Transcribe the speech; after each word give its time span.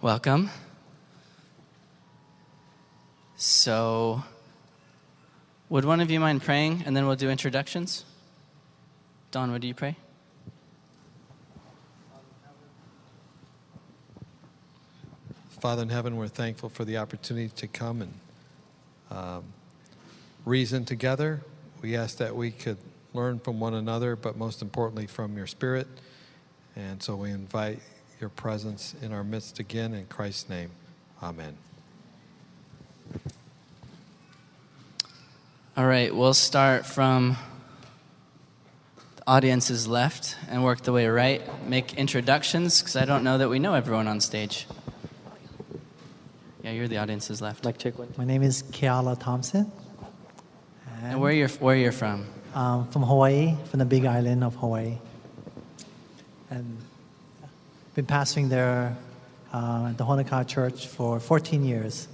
Welcome. 0.00 0.48
So, 3.34 4.22
would 5.68 5.84
one 5.84 5.98
of 5.98 6.08
you 6.08 6.20
mind 6.20 6.44
praying 6.44 6.84
and 6.86 6.96
then 6.96 7.08
we'll 7.08 7.16
do 7.16 7.28
introductions? 7.28 8.04
Don, 9.32 9.50
would 9.50 9.64
you 9.64 9.74
pray? 9.74 9.96
Father 15.58 15.82
in 15.82 15.88
heaven, 15.88 16.16
we're 16.16 16.28
thankful 16.28 16.68
for 16.68 16.84
the 16.84 16.98
opportunity 16.98 17.48
to 17.56 17.66
come 17.66 18.02
and 18.02 18.14
um, 19.10 19.44
reason 20.44 20.84
together. 20.84 21.40
We 21.82 21.96
ask 21.96 22.18
that 22.18 22.36
we 22.36 22.52
could 22.52 22.78
learn 23.14 23.40
from 23.40 23.58
one 23.58 23.74
another, 23.74 24.14
but 24.14 24.36
most 24.36 24.62
importantly 24.62 25.08
from 25.08 25.36
your 25.36 25.48
Spirit. 25.48 25.88
And 26.76 27.02
so 27.02 27.16
we 27.16 27.32
invite 27.32 27.80
your 28.20 28.30
presence 28.30 28.94
in 29.02 29.12
our 29.12 29.24
midst 29.24 29.58
again. 29.58 29.94
In 29.94 30.06
Christ's 30.06 30.48
name, 30.48 30.70
amen. 31.22 31.56
All 35.76 35.86
right, 35.86 36.14
we'll 36.14 36.34
start 36.34 36.84
from 36.84 37.36
the 39.16 39.22
audience's 39.26 39.86
left 39.86 40.36
and 40.50 40.64
work 40.64 40.82
the 40.82 40.92
way 40.92 41.06
right. 41.06 41.40
Make 41.68 41.94
introductions, 41.94 42.80
because 42.80 42.96
I 42.96 43.04
don't 43.04 43.22
know 43.22 43.38
that 43.38 43.48
we 43.48 43.58
know 43.58 43.74
everyone 43.74 44.08
on 44.08 44.20
stage. 44.20 44.66
Yeah, 46.64 46.72
you're 46.72 46.88
the 46.88 46.98
audience's 46.98 47.40
left. 47.40 47.64
Like 47.64 47.78
check 47.78 47.98
one. 47.98 48.12
My 48.18 48.24
name 48.24 48.42
is 48.42 48.64
Keala 48.64 49.18
Thompson. 49.18 49.70
And 51.02 51.20
where 51.20 51.30
you're 51.30 51.48
where 51.48 51.76
you're 51.76 51.92
from? 51.92 52.26
Um, 52.54 52.88
from 52.88 53.04
Hawaii, 53.04 53.54
from 53.70 53.78
the 53.78 53.84
big 53.84 54.04
island 54.04 54.42
of 54.42 54.56
Hawaii. 54.56 54.98
And 56.50 56.78
been 57.98 58.06
pastoring 58.06 58.48
there 58.48 58.96
uh, 59.52 59.88
at 59.88 59.98
the 59.98 60.04
Honokaa 60.04 60.46
Church 60.46 60.86
for 60.86 61.18
14 61.18 61.64
years. 61.64 62.06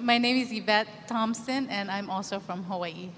My 0.00 0.18
name 0.18 0.36
is 0.38 0.50
Yvette 0.50 0.88
Thompson, 1.06 1.68
and 1.68 1.88
I'm 1.88 2.10
also 2.10 2.40
from 2.40 2.64
Hawaii. 2.64 3.10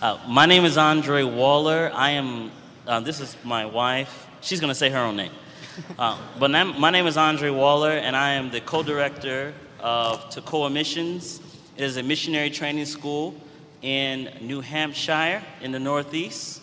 Uh, 0.00 0.18
my 0.28 0.46
name 0.46 0.64
is 0.64 0.78
Andre 0.78 1.24
Waller. 1.24 1.90
I 1.92 2.10
am, 2.10 2.52
uh, 2.86 3.00
this 3.00 3.18
is 3.18 3.36
my 3.42 3.66
wife. 3.66 4.28
She's 4.42 4.60
going 4.60 4.70
to 4.70 4.76
say 4.76 4.90
her 4.90 5.00
own 5.00 5.16
name. 5.16 5.32
Uh, 5.98 6.16
but 6.38 6.52
nam- 6.52 6.80
my 6.80 6.90
name 6.90 7.08
is 7.08 7.16
Andre 7.16 7.50
Waller, 7.50 7.90
and 7.90 8.14
I 8.14 8.34
am 8.34 8.52
the 8.52 8.60
co 8.60 8.84
director 8.84 9.52
of 9.80 10.20
Toccoa 10.30 10.72
Missions. 10.72 11.40
It 11.76 11.82
is 11.82 11.96
a 11.96 12.02
missionary 12.04 12.50
training 12.50 12.84
school 12.84 13.34
in 13.82 14.30
New 14.40 14.60
Hampshire 14.60 15.42
in 15.60 15.72
the 15.72 15.78
Northeast. 15.78 16.62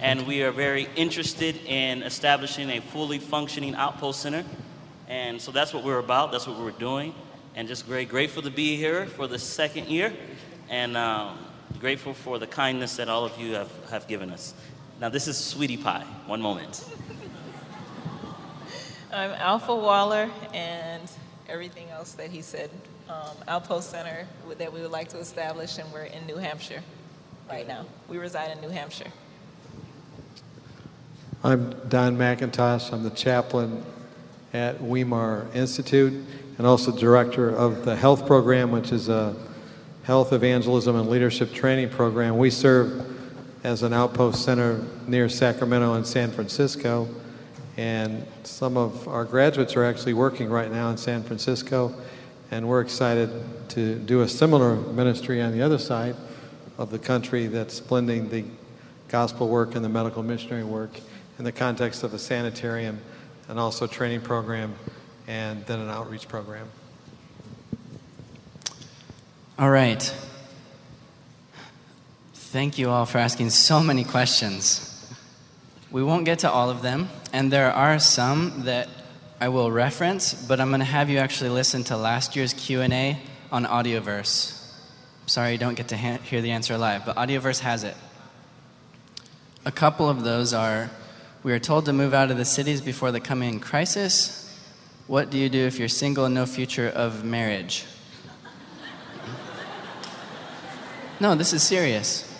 And 0.00 0.26
we 0.26 0.42
are 0.42 0.50
very 0.50 0.88
interested 0.96 1.56
in 1.66 2.02
establishing 2.02 2.70
a 2.70 2.80
fully 2.80 3.18
functioning 3.18 3.74
outpost 3.74 4.20
center. 4.20 4.44
And 5.08 5.40
so 5.40 5.52
that's 5.52 5.72
what 5.72 5.84
we're 5.84 5.98
about, 5.98 6.32
that's 6.32 6.46
what 6.46 6.58
we're 6.58 6.70
doing. 6.72 7.14
And 7.54 7.68
just 7.68 7.84
very 7.86 8.04
grateful 8.04 8.42
to 8.42 8.50
be 8.50 8.76
here 8.76 9.06
for 9.06 9.26
the 9.26 9.38
second 9.38 9.88
year. 9.88 10.12
And 10.68 10.96
um, 10.96 11.38
grateful 11.78 12.14
for 12.14 12.38
the 12.38 12.46
kindness 12.46 12.96
that 12.96 13.08
all 13.08 13.24
of 13.24 13.38
you 13.38 13.54
have, 13.54 13.70
have 13.90 14.08
given 14.08 14.30
us. 14.30 14.54
Now, 15.00 15.08
this 15.08 15.28
is 15.28 15.36
Sweetie 15.36 15.76
Pie. 15.76 16.04
One 16.26 16.40
moment. 16.40 16.84
I'm 19.12 19.32
Alpha 19.32 19.74
Waller 19.74 20.30
and 20.54 21.02
everything 21.48 21.90
else 21.90 22.12
that 22.12 22.30
he 22.30 22.40
said. 22.40 22.70
Um, 23.08 23.36
Outpost 23.48 23.90
Center 23.90 24.26
that 24.58 24.72
we 24.72 24.80
would 24.80 24.90
like 24.90 25.08
to 25.08 25.18
establish, 25.18 25.78
and 25.78 25.92
we're 25.92 26.04
in 26.04 26.24
New 26.26 26.36
Hampshire 26.36 26.82
right 27.48 27.66
now. 27.66 27.84
We 28.08 28.18
reside 28.18 28.50
in 28.50 28.60
New 28.60 28.68
Hampshire. 28.68 29.10
I'm 31.44 31.70
Don 31.88 32.16
Mackintosh. 32.16 32.92
I'm 32.92 33.02
the 33.02 33.10
chaplain 33.10 33.84
at 34.54 34.80
Weimar 34.80 35.46
Institute 35.54 36.24
and 36.58 36.66
also 36.66 36.96
director 36.96 37.50
of 37.50 37.84
the 37.84 37.96
health 37.96 38.26
program, 38.26 38.70
which 38.70 38.92
is 38.92 39.08
a 39.08 39.34
health 40.04 40.32
evangelism 40.32 40.94
and 40.96 41.08
leadership 41.08 41.52
training 41.52 41.90
program. 41.90 42.38
We 42.38 42.50
serve 42.50 43.04
as 43.64 43.82
an 43.82 43.92
outpost 43.92 44.44
center 44.44 44.84
near 45.06 45.28
Sacramento 45.28 45.94
and 45.94 46.06
San 46.06 46.30
Francisco. 46.30 47.08
And 47.76 48.26
some 48.44 48.76
of 48.76 49.08
our 49.08 49.24
graduates 49.24 49.76
are 49.76 49.84
actually 49.84 50.14
working 50.14 50.48
right 50.48 50.70
now 50.70 50.90
in 50.90 50.96
San 50.96 51.22
Francisco. 51.22 51.94
And 52.52 52.68
we're 52.68 52.82
excited 52.82 53.30
to 53.70 53.94
do 53.94 54.20
a 54.20 54.28
similar 54.28 54.76
ministry 54.76 55.40
on 55.40 55.52
the 55.52 55.62
other 55.62 55.78
side 55.78 56.14
of 56.76 56.90
the 56.90 56.98
country 56.98 57.46
that's 57.46 57.80
blending 57.80 58.28
the 58.28 58.44
gospel 59.08 59.48
work 59.48 59.74
and 59.74 59.82
the 59.82 59.88
medical 59.88 60.22
missionary 60.22 60.62
work 60.62 60.90
in 61.38 61.46
the 61.46 61.50
context 61.50 62.02
of 62.02 62.12
a 62.12 62.18
sanitarium 62.18 63.00
and 63.48 63.58
also 63.58 63.86
a 63.86 63.88
training 63.88 64.20
program 64.20 64.74
and 65.26 65.64
then 65.64 65.80
an 65.80 65.88
outreach 65.88 66.28
program. 66.28 66.68
All 69.58 69.70
right. 69.70 70.14
Thank 72.34 72.76
you 72.76 72.90
all 72.90 73.06
for 73.06 73.16
asking 73.16 73.48
so 73.48 73.82
many 73.82 74.04
questions. 74.04 75.10
We 75.90 76.02
won't 76.02 76.26
get 76.26 76.40
to 76.40 76.50
all 76.50 76.68
of 76.68 76.82
them, 76.82 77.08
and 77.32 77.50
there 77.50 77.72
are 77.72 77.98
some 77.98 78.64
that 78.64 78.90
I 79.42 79.48
will 79.48 79.72
reference, 79.72 80.34
but 80.34 80.60
I'm 80.60 80.68
going 80.68 80.78
to 80.78 80.84
have 80.84 81.10
you 81.10 81.18
actually 81.18 81.50
listen 81.50 81.82
to 81.84 81.96
last 81.96 82.36
year's 82.36 82.54
Q&A 82.54 83.18
on 83.50 83.64
Audioverse. 83.64 84.72
Sorry 85.26 85.50
you 85.50 85.58
don't 85.58 85.74
get 85.74 85.88
to 85.88 85.96
ha- 85.96 86.18
hear 86.18 86.40
the 86.40 86.52
answer 86.52 86.78
live, 86.78 87.04
but 87.04 87.16
Audioverse 87.16 87.58
has 87.58 87.82
it. 87.82 87.96
A 89.64 89.72
couple 89.72 90.08
of 90.08 90.22
those 90.22 90.54
are 90.54 90.92
we 91.42 91.52
are 91.52 91.58
told 91.58 91.86
to 91.86 91.92
move 91.92 92.14
out 92.14 92.30
of 92.30 92.36
the 92.36 92.44
cities 92.44 92.80
before 92.80 93.10
the 93.10 93.18
coming 93.18 93.58
crisis. 93.58 94.48
What 95.08 95.30
do 95.30 95.38
you 95.38 95.48
do 95.48 95.66
if 95.66 95.76
you're 95.76 95.88
single 95.88 96.24
and 96.24 96.36
no 96.36 96.46
future 96.46 96.88
of 96.88 97.24
marriage? 97.24 97.84
No, 101.18 101.34
this 101.34 101.52
is 101.52 101.64
serious. 101.64 102.32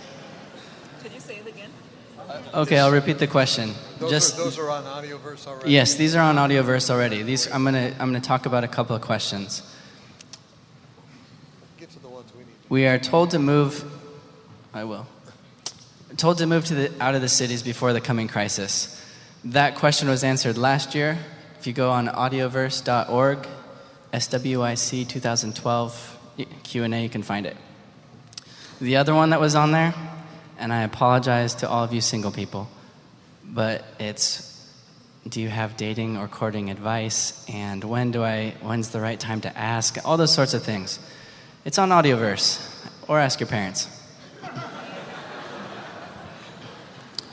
Could 1.03 1.13
you 1.13 1.19
say 1.19 1.39
it 1.39 1.49
again? 1.49 1.71
Okay, 2.55 2.79
I'll 2.79 2.93
repeat 2.93 3.19
the 3.19 3.27
question. 3.27 3.75
Those, 4.03 4.11
Just 4.11 4.35
are, 4.35 4.45
those 4.45 4.59
are 4.59 4.71
on 4.71 4.85
Audioverse 4.85 5.47
already? 5.47 5.71
yes, 5.71 5.95
these 5.95 6.15
are 6.15 6.23
on 6.23 6.37
Audioverse 6.37 6.91
already. 6.91 7.23
These 7.23 7.51
I'm 7.51 7.65
gonna 7.65 7.95
I'm 7.99 8.09
gonna 8.09 8.21
talk 8.21 8.47
about 8.47 8.65
a 8.65 8.69
couple 8.69 8.95
of 8.97 9.03
questions. 9.03 9.63
Get 11.79 11.91
to 11.91 11.99
the 12.01 12.09
ones 12.09 12.31
we 12.35 12.41
need. 12.41 12.49
We 12.69 12.87
are 12.87 12.99
told 12.99 13.31
to 13.31 13.39
move. 13.39 13.85
I 14.75 14.85
will. 14.85 15.07
Told 16.17 16.39
to 16.39 16.47
move 16.47 16.65
to 16.67 16.75
the, 16.75 16.93
out 17.03 17.15
of 17.15 17.23
the 17.23 17.29
cities 17.29 17.63
before 17.63 17.93
the 17.93 18.01
coming 18.01 18.29
crisis. 18.29 19.01
That 19.45 19.77
question 19.77 20.09
was 20.09 20.23
answered 20.23 20.59
last 20.59 20.95
year. 20.95 21.19
If 21.59 21.67
you 21.67 21.73
go 21.73 21.91
on 21.91 22.09
audioverse.org, 22.09 23.47
SWIC 24.13 25.09
2012 25.09 26.19
Q&A, 26.65 27.03
you 27.03 27.09
can 27.09 27.23
find 27.23 27.47
it. 27.47 27.57
The 28.81 28.97
other 28.97 29.15
one 29.15 29.31
that 29.31 29.41
was 29.41 29.55
on 29.55 29.73
there, 29.73 29.95
and 30.59 30.73
I 30.73 30.83
apologize 30.83 31.55
to 31.57 31.69
all 31.69 31.85
of 31.85 31.93
you 31.93 32.01
single 32.01 32.31
people, 32.31 32.69
but 33.53 33.85
it's 34.01 34.49
do 35.29 35.41
you 35.41 35.49
have 35.49 35.77
dating 35.77 36.17
or 36.17 36.27
courting 36.27 36.69
advice 36.71 37.47
and 37.49 37.85
when 37.85 38.11
do 38.11 38.25
I 38.25 38.55
when's 38.61 38.89
the 38.91 39.01
right 39.01 39.21
time 39.21 39.41
to 39.43 39.57
ask? 39.57 39.99
All 40.05 40.17
those 40.17 40.35
sorts 40.35 40.55
of 40.55 40.65
things. 40.65 40.99
It's 41.65 41.79
on 41.79 41.91
Audioverse 41.91 42.61
or 43.07 43.21
ask 43.21 43.39
your 43.39 43.47
parents. 43.47 43.89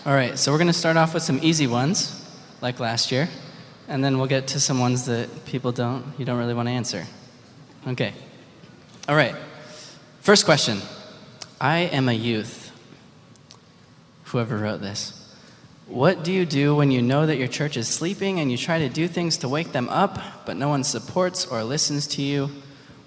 All 0.06 0.13
right, 0.13 0.38
so 0.38 0.52
we're 0.52 0.59
going 0.59 0.68
to 0.68 0.74
start 0.74 0.97
off 0.97 1.13
with 1.13 1.24
some 1.24 1.40
easy 1.41 1.66
ones 1.68 2.16
like 2.62 2.79
last 2.79 3.12
year, 3.12 3.28
and 3.88 4.03
then 4.03 4.18
we'll 4.18 4.28
get 4.28 4.47
to 4.47 4.59
some 4.59 4.79
ones 4.79 5.06
that 5.06 5.46
people 5.46 5.72
don't 5.72 6.06
you 6.18 6.25
don't 6.25 6.38
really 6.38 6.53
want 6.53 6.68
to 6.68 6.74
answer. 6.74 7.08
Okay. 7.88 8.13
All 9.08 9.16
right. 9.16 9.35
First 10.22 10.46
question. 10.46 10.79
I 11.59 11.79
am 11.79 12.08
a 12.08 12.13
youth. 12.13 12.72
Whoever 14.26 14.58
wrote 14.58 14.82
this. 14.82 15.19
What 15.90 16.24
do 16.24 16.32
you 16.32 16.46
do 16.46 16.76
when 16.76 16.91
you 16.91 17.02
know 17.02 17.26
that 17.26 17.38
your 17.38 17.47
church 17.47 17.76
is 17.76 17.88
sleeping 17.88 18.40
and 18.40 18.52
you 18.52 18.58
try 18.59 18.78
to 18.78 18.90
do 18.90 19.08
things 19.08 19.38
to 19.38 19.50
wake 19.50 19.72
them 19.72 19.90
up, 19.90 20.46
but 20.46 20.56
no 20.56 20.70
one 20.70 20.84
supports 20.84 21.47
or 21.47 21.64
listens 21.64 22.06
to 22.09 22.22
you? 22.22 22.52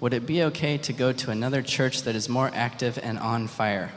Would 0.01 0.13
it 0.13 0.25
be 0.25 0.43
okay 0.43 0.77
to 0.79 0.91
go 0.91 1.13
to 1.13 1.31
another 1.31 1.61
church 1.61 2.01
that 2.01 2.13
is 2.13 2.27
more 2.27 2.51
active 2.53 2.99
and 3.01 3.17
on 3.19 3.47
fire? 3.47 3.89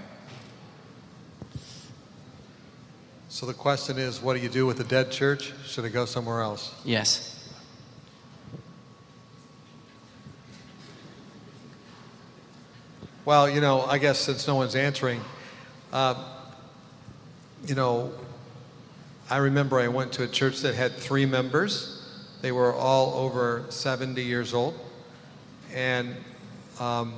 So 3.29 3.45
the 3.45 3.55
question 3.55 3.99
is, 3.99 4.23
what 4.23 4.37
do 4.37 4.41
you 4.41 4.49
do 4.49 4.67
with 4.67 4.79
a 4.79 4.85
dead 4.85 5.11
church? 5.11 5.53
Should 5.65 5.85
it 5.85 5.91
go 5.91 6.05
somewhere 6.05 6.41
else? 6.41 6.73
Yes. 6.85 7.33
Well, 13.25 13.51
you 13.51 13.61
know, 13.61 13.83
I 13.83 13.99
guess 13.99 14.21
since 14.21 14.47
no 14.47 14.55
one's 14.55 14.77
answering, 14.77 15.21
uh, 15.93 16.15
you 17.67 17.75
know, 17.75 18.13
I 19.29 19.39
remember 19.39 19.81
I 19.81 19.89
went 19.89 20.13
to 20.15 20.23
a 20.23 20.29
church 20.29 20.61
that 20.61 20.77
had 20.77 20.95
three 20.95 21.27
members. 21.27 22.01
They 22.43 22.53
were 22.53 22.73
all 22.73 23.15
over 23.15 23.65
70 23.71 24.23
years 24.23 24.55
old. 24.55 24.79
And 25.75 26.15
um, 26.79 27.15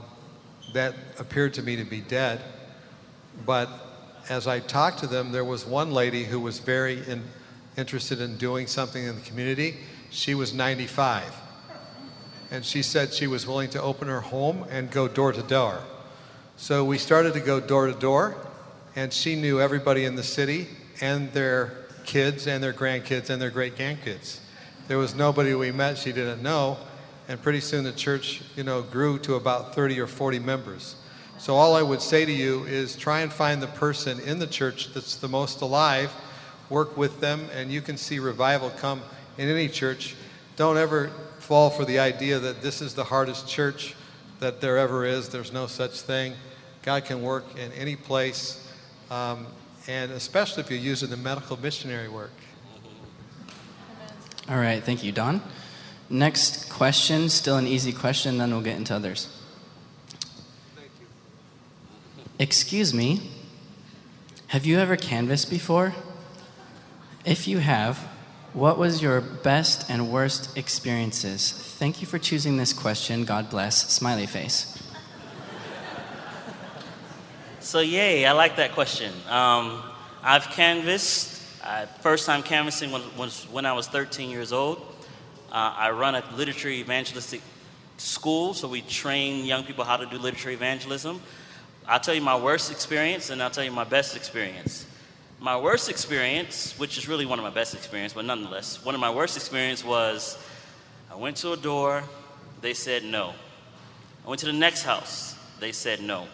that 0.73 0.95
appeared 1.19 1.53
to 1.55 1.63
me 1.63 1.77
to 1.77 1.85
be 1.85 2.01
dead. 2.01 2.41
But 3.45 3.69
as 4.31 4.47
I 4.47 4.61
talked 4.61 5.01
to 5.01 5.07
them, 5.07 5.33
there 5.33 5.45
was 5.45 5.67
one 5.67 5.93
lady 5.93 6.25
who 6.25 6.41
was 6.41 6.61
very 6.61 7.07
in, 7.07 7.25
interested 7.77 8.23
in 8.23 8.39
doing 8.39 8.67
something 8.67 9.05
in 9.05 9.15
the 9.15 9.21
community. 9.21 9.77
She 10.09 10.35
was 10.35 10.55
95. 10.55 11.25
And 12.51 12.65
she 12.65 12.83
said 12.83 13.13
she 13.13 13.27
was 13.27 13.47
willing 13.47 13.69
to 13.71 13.83
open 13.83 14.09
her 14.09 14.23
home 14.23 14.65
and 14.71 14.91
go 14.91 15.09
door 15.09 15.33
to 15.33 15.43
door. 15.43 15.81
So 16.57 16.87
we 16.87 16.97
started 16.97 17.35
to 17.35 17.41
go 17.41 17.61
door 17.61 17.87
to 17.87 17.93
door, 17.93 18.35
and 18.97 19.13
she 19.13 19.37
knew 19.37 19.61
everybody 19.61 20.07
in 20.07 20.17
the 20.17 20.23
city 20.23 20.69
and 21.01 21.31
their 21.33 21.78
kids 22.09 22.47
and 22.47 22.65
their 22.65 22.73
grandkids 22.73 23.29
and 23.29 23.41
their 23.41 23.51
great 23.51 23.77
grandkids. 23.77 24.39
There 24.89 24.97
was 24.97 25.15
nobody 25.15 25.55
we 25.55 25.71
met 25.71 25.99
she 25.99 26.11
didn't 26.11 26.43
know, 26.43 26.79
and 27.29 27.41
pretty 27.41 27.61
soon 27.61 27.85
the 27.85 27.93
church, 27.93 28.41
you 28.57 28.65
know, 28.65 28.81
grew 28.81 29.19
to 29.21 29.35
about 29.35 29.75
30 29.75 30.01
or 30.01 30.07
40 30.07 30.39
members. 30.39 30.97
So 31.37 31.55
all 31.55 31.77
I 31.77 31.83
would 31.83 32.01
say 32.01 32.25
to 32.25 32.33
you 32.33 32.65
is 32.65 32.97
try 32.97 33.21
and 33.21 33.31
find 33.31 33.63
the 33.63 33.67
person 33.67 34.21
in 34.21 34.39
the 34.39 34.47
church 34.47 34.95
that's 34.95 35.17
the 35.17 35.29
most 35.29 35.61
alive, 35.61 36.11
work 36.71 36.97
with 36.97 37.21
them, 37.21 37.47
and 37.55 37.71
you 37.71 37.83
can 37.83 37.99
see 37.99 38.19
revival 38.19 38.71
come 38.71 39.03
in 39.37 39.51
any 39.51 39.69
church. 39.69 40.17
Don't 40.57 40.79
ever 40.79 41.09
fall 41.41 41.69
for 41.69 41.85
the 41.85 41.99
idea 41.99 42.39
that 42.39 42.63
this 42.63 42.81
is 42.81 42.95
the 42.95 43.05
hardest 43.05 43.47
church 43.47 43.95
that 44.41 44.63
there 44.63 44.79
ever 44.79 45.05
is. 45.05 45.29
There's 45.29 45.53
no 45.53 45.67
such 45.67 46.01
thing. 46.01 46.33
God 46.83 47.05
can 47.05 47.21
work 47.21 47.45
in 47.59 47.71
any 47.73 47.97
place, 47.97 48.67
um, 49.11 49.47
and 49.89 50.13
especially 50.13 50.63
if 50.63 50.71
you 50.71 50.77
use 50.77 51.03
it 51.03 51.07
in 51.07 51.11
the 51.11 51.17
medical 51.17 51.57
missionary 51.57 52.09
work. 52.09 52.31
All 54.49 54.59
right, 54.59 54.85
thank 54.85 55.03
you, 55.03 55.11
Don. 55.11 55.43
Next 56.11 56.71
question, 56.71 57.29
still 57.29 57.57
an 57.57 57.67
easy 57.67 57.93
question, 57.93 58.39
then 58.39 58.51
we'll 58.51 58.61
get 58.61 58.77
into 58.77 58.95
others. 58.95 59.29
Thank 60.77 60.91
you. 61.01 62.25
Excuse 62.39 62.95
me, 62.95 63.31
have 64.49 64.65
you 64.65 64.79
ever 64.79 64.97
canvassed 64.97 65.51
before? 65.51 65.95
If 67.25 67.49
you 67.49 67.59
have, 67.59 67.99
what 68.55 68.79
was 68.79 69.03
your 69.03 69.21
best 69.21 69.91
and 69.91 70.11
worst 70.11 70.57
experiences? 70.57 71.53
Thank 71.53 72.01
you 72.01 72.07
for 72.07 72.19
choosing 72.19 72.57
this 72.57 72.73
question. 72.73 73.25
God 73.25 73.51
bless. 73.51 73.93
Smiley 73.93 74.27
face. 74.27 74.83
So, 77.69 77.81
yay, 77.81 78.25
I 78.25 78.33
like 78.33 78.57
that 78.57 78.73
question. 78.73 79.13
Um, 79.29 79.83
I've 80.23 80.45
canvassed. 80.45 81.43
First 82.01 82.25
time 82.25 82.43
canvassing 82.43 82.91
was, 82.91 83.05
was 83.15 83.45
when 83.51 83.67
I 83.67 83.75
was 83.75 83.87
13 83.89 84.31
years 84.31 84.55
old. 84.55 84.79
Uh, 85.53 85.75
I 85.77 85.91
run 85.91 86.15
a 86.15 86.25
literature 86.35 86.71
evangelistic 86.71 87.43
school, 87.99 88.55
so 88.55 88.69
we 88.69 88.81
train 88.81 89.45
young 89.45 89.65
people 89.65 89.85
how 89.85 89.99
to 89.99 90.07
do 90.07 90.17
literature 90.17 90.49
evangelism. 90.49 91.21
I'll 91.87 92.01
tell 92.01 92.15
you 92.15 92.23
my 92.23 92.37
worst 92.37 92.71
experience, 92.71 93.29
and 93.29 93.43
I'll 93.43 93.51
tell 93.51 93.65
you 93.65 93.71
my 93.71 93.85
best 93.85 94.17
experience. 94.17 94.87
My 95.39 95.59
worst 95.59 95.91
experience, 95.91 96.73
which 96.79 96.97
is 96.97 97.07
really 97.07 97.27
one 97.27 97.39
of 97.39 97.43
my 97.43 97.51
best 97.51 97.75
experiences, 97.75 98.15
but 98.15 98.25
nonetheless, 98.25 98.83
one 98.83 98.95
of 98.95 99.01
my 99.03 99.11
worst 99.11 99.37
experience 99.37 99.85
was 99.85 100.39
I 101.13 101.17
went 101.17 101.37
to 101.39 101.53
a 101.53 101.57
door, 101.59 102.03
they 102.63 102.73
said 102.73 103.05
no. 103.05 103.35
I 104.25 104.29
went 104.31 104.41
to 104.41 104.47
the 104.47 104.55
next 104.55 104.85
house, 104.85 105.37
they 105.61 105.73
said 105.73 106.01
no. 106.01 106.29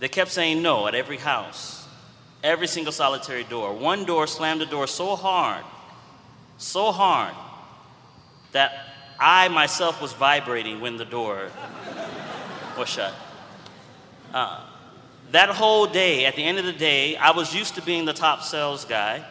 They 0.00 0.08
kept 0.08 0.30
saying 0.32 0.62
no 0.62 0.88
at 0.88 0.94
every 0.94 1.18
house, 1.18 1.86
every 2.42 2.66
single 2.66 2.92
solitary 2.92 3.44
door. 3.44 3.74
One 3.74 4.06
door 4.06 4.26
slammed 4.26 4.62
the 4.62 4.66
door 4.66 4.86
so 4.86 5.14
hard, 5.14 5.62
so 6.56 6.90
hard, 6.90 7.34
that 8.52 8.72
I 9.20 9.48
myself 9.48 10.00
was 10.00 10.14
vibrating 10.14 10.80
when 10.80 10.96
the 10.96 11.04
door 11.04 11.50
was 12.78 12.88
shut. 12.88 13.14
Uh, 14.32 14.64
that 15.32 15.50
whole 15.50 15.86
day, 15.86 16.24
at 16.24 16.34
the 16.34 16.44
end 16.44 16.58
of 16.58 16.64
the 16.64 16.72
day, 16.72 17.16
I 17.16 17.32
was 17.32 17.54
used 17.54 17.74
to 17.74 17.82
being 17.82 18.06
the 18.06 18.14
top 18.14 18.42
sales 18.42 18.86
guy. 18.86 19.22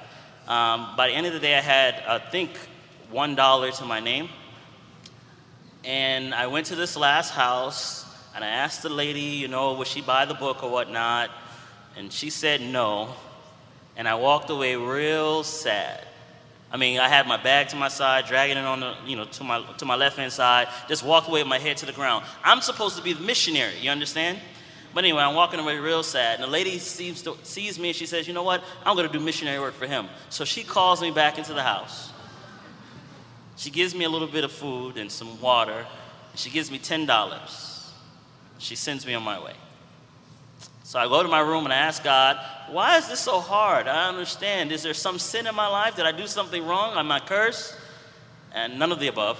Um, 0.48 0.94
by 0.95 1.07
the 1.07 1.13
end 1.13 1.25
of 1.25 1.33
the 1.33 1.39
day, 1.39 1.57
I 1.57 1.62
had, 1.62 1.95
I 2.07 2.19
think, 2.19 2.51
$1 3.12 3.77
to 3.80 3.86
my 3.86 4.00
name. 4.00 4.30
And 5.83 6.36
I 6.36 6.45
went 6.45 6.68
to 6.68 6.75
this 6.75 6.95
last 6.95 7.31
house 7.31 8.06
and 8.39 8.45
I 8.45 8.51
asked 8.51 8.83
the 8.83 8.89
lady, 8.89 9.19
you 9.19 9.50
know, 9.50 9.74
would 9.74 9.88
she 9.88 10.00
buy 10.00 10.24
the 10.24 10.33
book 10.33 10.63
or 10.63 10.69
whatnot? 10.69 11.30
And 11.97 12.09
she 12.09 12.30
said 12.30 12.62
no. 12.62 13.13
And 13.97 14.07
I 14.07 14.15
walked 14.15 14.50
away 14.50 14.77
real 14.77 15.44
sad. 15.44 16.06
I 16.71 16.77
mean, 16.77 17.01
I 17.01 17.09
had 17.09 17.27
my 17.27 17.36
bag 17.36 17.68
to 17.69 17.75
my 17.75 17.89
side, 17.89 18.27
dragging 18.27 18.56
it 18.56 18.63
on 18.63 18.80
the, 18.80 18.95
you 19.06 19.18
know, 19.18 19.25
to 19.25 19.44
my, 19.44 19.62
to 19.80 19.83
my 19.83 19.95
left 19.95 20.15
hand 20.15 20.31
side, 20.31 20.69
just 20.88 21.03
walked 21.03 21.27
away 21.27 21.41
with 21.41 21.50
my 21.50 21.59
head 21.59 21.75
to 21.77 21.86
the 21.86 21.91
ground. 21.91 22.24
I'm 22.41 22.62
supposed 22.62 22.95
to 22.95 23.03
be 23.03 23.12
the 23.12 23.19
missionary, 23.19 23.74
you 23.81 23.89
understand? 23.89 24.39
But 24.94 25.03
anyway, 25.03 25.24
I'm 25.24 25.35
walking 25.35 25.59
away 25.59 25.77
real 25.77 26.01
sad. 26.01 26.35
And 26.35 26.44
the 26.45 26.47
lady 26.47 26.80
seems 26.80 27.21
to, 27.24 27.35
sees 27.44 27.77
me 27.77 27.89
and 27.89 27.95
she 27.95 28.06
says, 28.06 28.25
You 28.25 28.33
know 28.33 28.44
what? 28.44 28.63
I'm 28.85 28.95
going 28.95 29.06
to 29.06 29.12
do 29.12 29.19
missionary 29.19 29.59
work 29.59 29.74
for 29.74 29.85
him. 29.85 30.07
So 30.30 30.45
she 30.45 30.63
calls 30.63 31.01
me 31.01 31.12
back 31.12 31.38
into 31.38 31.53
the 31.53 31.63
house. 31.63 32.13
She 33.57 33.69
gives 33.69 33.94
me 33.94 34.06
a 34.06 34.09
little 34.09 34.30
bit 34.30 34.45
of 34.45 34.51
food 34.53 34.95
and 34.95 35.12
some 35.12 35.42
water. 35.42 35.85
She 36.35 36.50
gives 36.50 36.71
me 36.71 36.80
$10. 36.80 37.69
She 38.59 38.75
sends 38.75 39.06
me 39.06 39.15
on 39.15 39.23
my 39.23 39.44
way. 39.44 39.53
So 40.83 41.00
I 41.00 41.07
go 41.07 41.23
to 41.23 41.29
my 41.29 41.39
room 41.39 41.65
and 41.65 41.73
I 41.73 41.77
ask 41.77 42.03
God, 42.03 42.38
why 42.69 42.97
is 42.97 43.07
this 43.07 43.19
so 43.19 43.39
hard? 43.39 43.88
I 43.88 44.09
understand. 44.09 44.71
Is 44.71 44.83
there 44.83 44.94
some 44.94 45.19
sin 45.19 45.47
in 45.47 45.56
my 45.56 45.67
life? 45.67 45.95
Did 45.95 46.06
I 46.06 46.11
do 46.11 46.27
something 46.27 46.65
wrong? 46.65 46.97
Am 46.97 47.11
I 47.11 47.19
cursed? 47.19 47.75
And 48.53 48.77
none 48.79 48.91
of 48.91 49.00
the 49.00 49.07
above. 49.07 49.39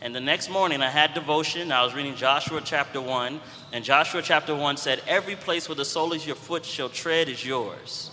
And 0.00 0.14
the 0.14 0.20
next 0.20 0.50
morning 0.50 0.82
I 0.82 0.88
had 0.88 1.14
devotion. 1.14 1.70
I 1.70 1.84
was 1.84 1.94
reading 1.94 2.16
Joshua 2.16 2.60
chapter 2.64 3.00
1. 3.00 3.40
And 3.72 3.84
Joshua 3.84 4.20
chapter 4.20 4.54
1 4.54 4.78
said, 4.78 5.02
Every 5.06 5.36
place 5.36 5.68
where 5.68 5.76
the 5.76 5.84
sole 5.84 6.12
of 6.12 6.26
your 6.26 6.34
foot 6.34 6.64
shall 6.64 6.88
tread 6.88 7.28
is 7.28 7.44
yours. 7.44 8.10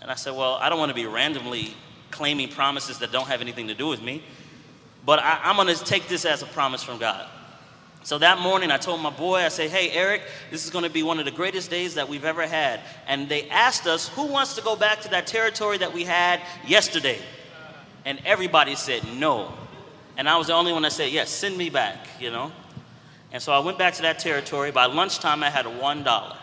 And 0.00 0.10
I 0.10 0.14
said, 0.14 0.34
Well, 0.34 0.54
I 0.54 0.68
don't 0.68 0.78
want 0.78 0.90
to 0.90 0.94
be 0.94 1.06
randomly 1.06 1.74
claiming 2.10 2.48
promises 2.48 2.98
that 3.00 3.12
don't 3.12 3.28
have 3.28 3.40
anything 3.40 3.68
to 3.68 3.74
do 3.74 3.88
with 3.88 4.00
me. 4.00 4.22
But 5.04 5.18
I, 5.18 5.40
I'm 5.42 5.56
going 5.56 5.74
to 5.74 5.84
take 5.84 6.08
this 6.08 6.24
as 6.24 6.42
a 6.42 6.46
promise 6.46 6.82
from 6.82 6.98
God. 6.98 7.28
So 8.02 8.16
that 8.18 8.38
morning, 8.38 8.70
I 8.70 8.78
told 8.78 9.00
my 9.00 9.10
boy, 9.10 9.40
I 9.40 9.48
said, 9.48 9.70
Hey, 9.70 9.90
Eric, 9.90 10.22
this 10.50 10.64
is 10.64 10.70
going 10.70 10.84
to 10.84 10.90
be 10.90 11.02
one 11.02 11.18
of 11.18 11.26
the 11.26 11.30
greatest 11.30 11.70
days 11.70 11.94
that 11.94 12.08
we've 12.08 12.24
ever 12.24 12.46
had. 12.46 12.80
And 13.06 13.28
they 13.28 13.48
asked 13.50 13.86
us, 13.86 14.08
Who 14.08 14.26
wants 14.26 14.54
to 14.56 14.62
go 14.62 14.74
back 14.74 15.02
to 15.02 15.10
that 15.10 15.26
territory 15.26 15.78
that 15.78 15.92
we 15.92 16.04
had 16.04 16.40
yesterday? 16.66 17.18
And 18.04 18.20
everybody 18.24 18.74
said 18.74 19.02
no. 19.16 19.52
And 20.16 20.28
I 20.28 20.36
was 20.36 20.46
the 20.46 20.54
only 20.54 20.72
one 20.72 20.82
that 20.82 20.92
said, 20.92 21.12
Yes, 21.12 21.30
send 21.30 21.56
me 21.58 21.68
back, 21.68 22.08
you 22.18 22.30
know? 22.30 22.52
And 23.32 23.42
so 23.42 23.52
I 23.52 23.58
went 23.60 23.78
back 23.78 23.94
to 23.94 24.02
that 24.02 24.18
territory. 24.18 24.70
By 24.70 24.86
lunchtime, 24.86 25.42
I 25.42 25.50
had 25.50 25.66
$1. 25.66 26.36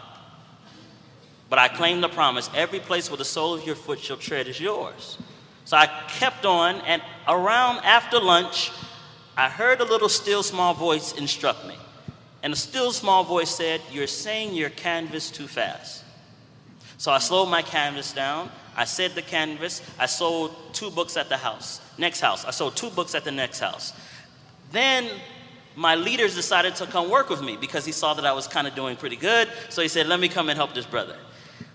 But 1.50 1.60
I 1.60 1.68
claimed 1.68 2.04
the 2.04 2.10
promise 2.10 2.50
every 2.56 2.80
place 2.80 3.10
where 3.10 3.18
the 3.18 3.26
sole 3.26 3.54
of 3.54 3.66
your 3.66 3.76
foot 3.76 4.00
shall 4.00 4.18
tread 4.18 4.48
is 4.48 4.60
yours. 4.60 5.18
So 5.66 5.76
I 5.76 5.88
kept 6.08 6.46
on, 6.46 6.76
and 6.82 7.02
around 7.28 7.80
after 7.84 8.20
lunch, 8.20 8.72
I 9.38 9.50
heard 9.50 9.80
a 9.82 9.86
little 9.86 10.10
still 10.10 10.42
small 10.42 10.74
voice 10.74 11.14
instruct 11.14 11.68
me. 11.68 11.76
And 12.42 12.54
the 12.54 12.58
still 12.58 12.92
small 12.92 13.24
voice 13.24 13.52
said, 13.52 13.82
You're 13.92 14.08
saying 14.08 14.56
your 14.56 14.72
canvas 14.72 15.30
too 15.30 15.48
fast. 15.48 16.04
So 16.98 17.12
I 17.12 17.20
slowed 17.20 17.50
my 17.50 17.62
canvas 17.62 18.12
down. 18.12 18.50
I 18.76 18.86
said 18.86 19.12
the 19.12 19.22
canvas. 19.22 19.84
I 20.00 20.08
sold 20.08 20.56
two 20.74 20.90
books 20.90 21.18
at 21.18 21.30
the 21.30 21.38
house. 21.38 21.82
Next 22.00 22.20
house. 22.20 22.46
I 22.46 22.52
sold 22.52 22.76
two 22.76 22.90
books 22.90 23.14
at 23.14 23.24
the 23.24 23.32
next 23.32 23.60
house. 23.60 23.94
Then 24.72 25.08
my 25.76 25.94
leaders 25.94 26.34
decided 26.34 26.76
to 26.78 26.88
come 26.88 27.10
work 27.10 27.30
with 27.30 27.42
me 27.44 27.58
because 27.58 27.86
he 27.86 27.92
saw 27.92 28.16
that 28.16 28.26
I 28.26 28.34
was 28.34 28.48
kind 28.48 28.66
of 28.66 28.74
doing 28.74 28.96
pretty 28.96 29.16
good. 29.16 29.50
So 29.70 29.84
he 29.84 29.88
said, 29.88 30.08
Let 30.08 30.20
me 30.20 30.30
come 30.30 30.50
and 30.50 30.58
help 30.58 30.74
this 30.74 30.88
brother. 30.88 31.18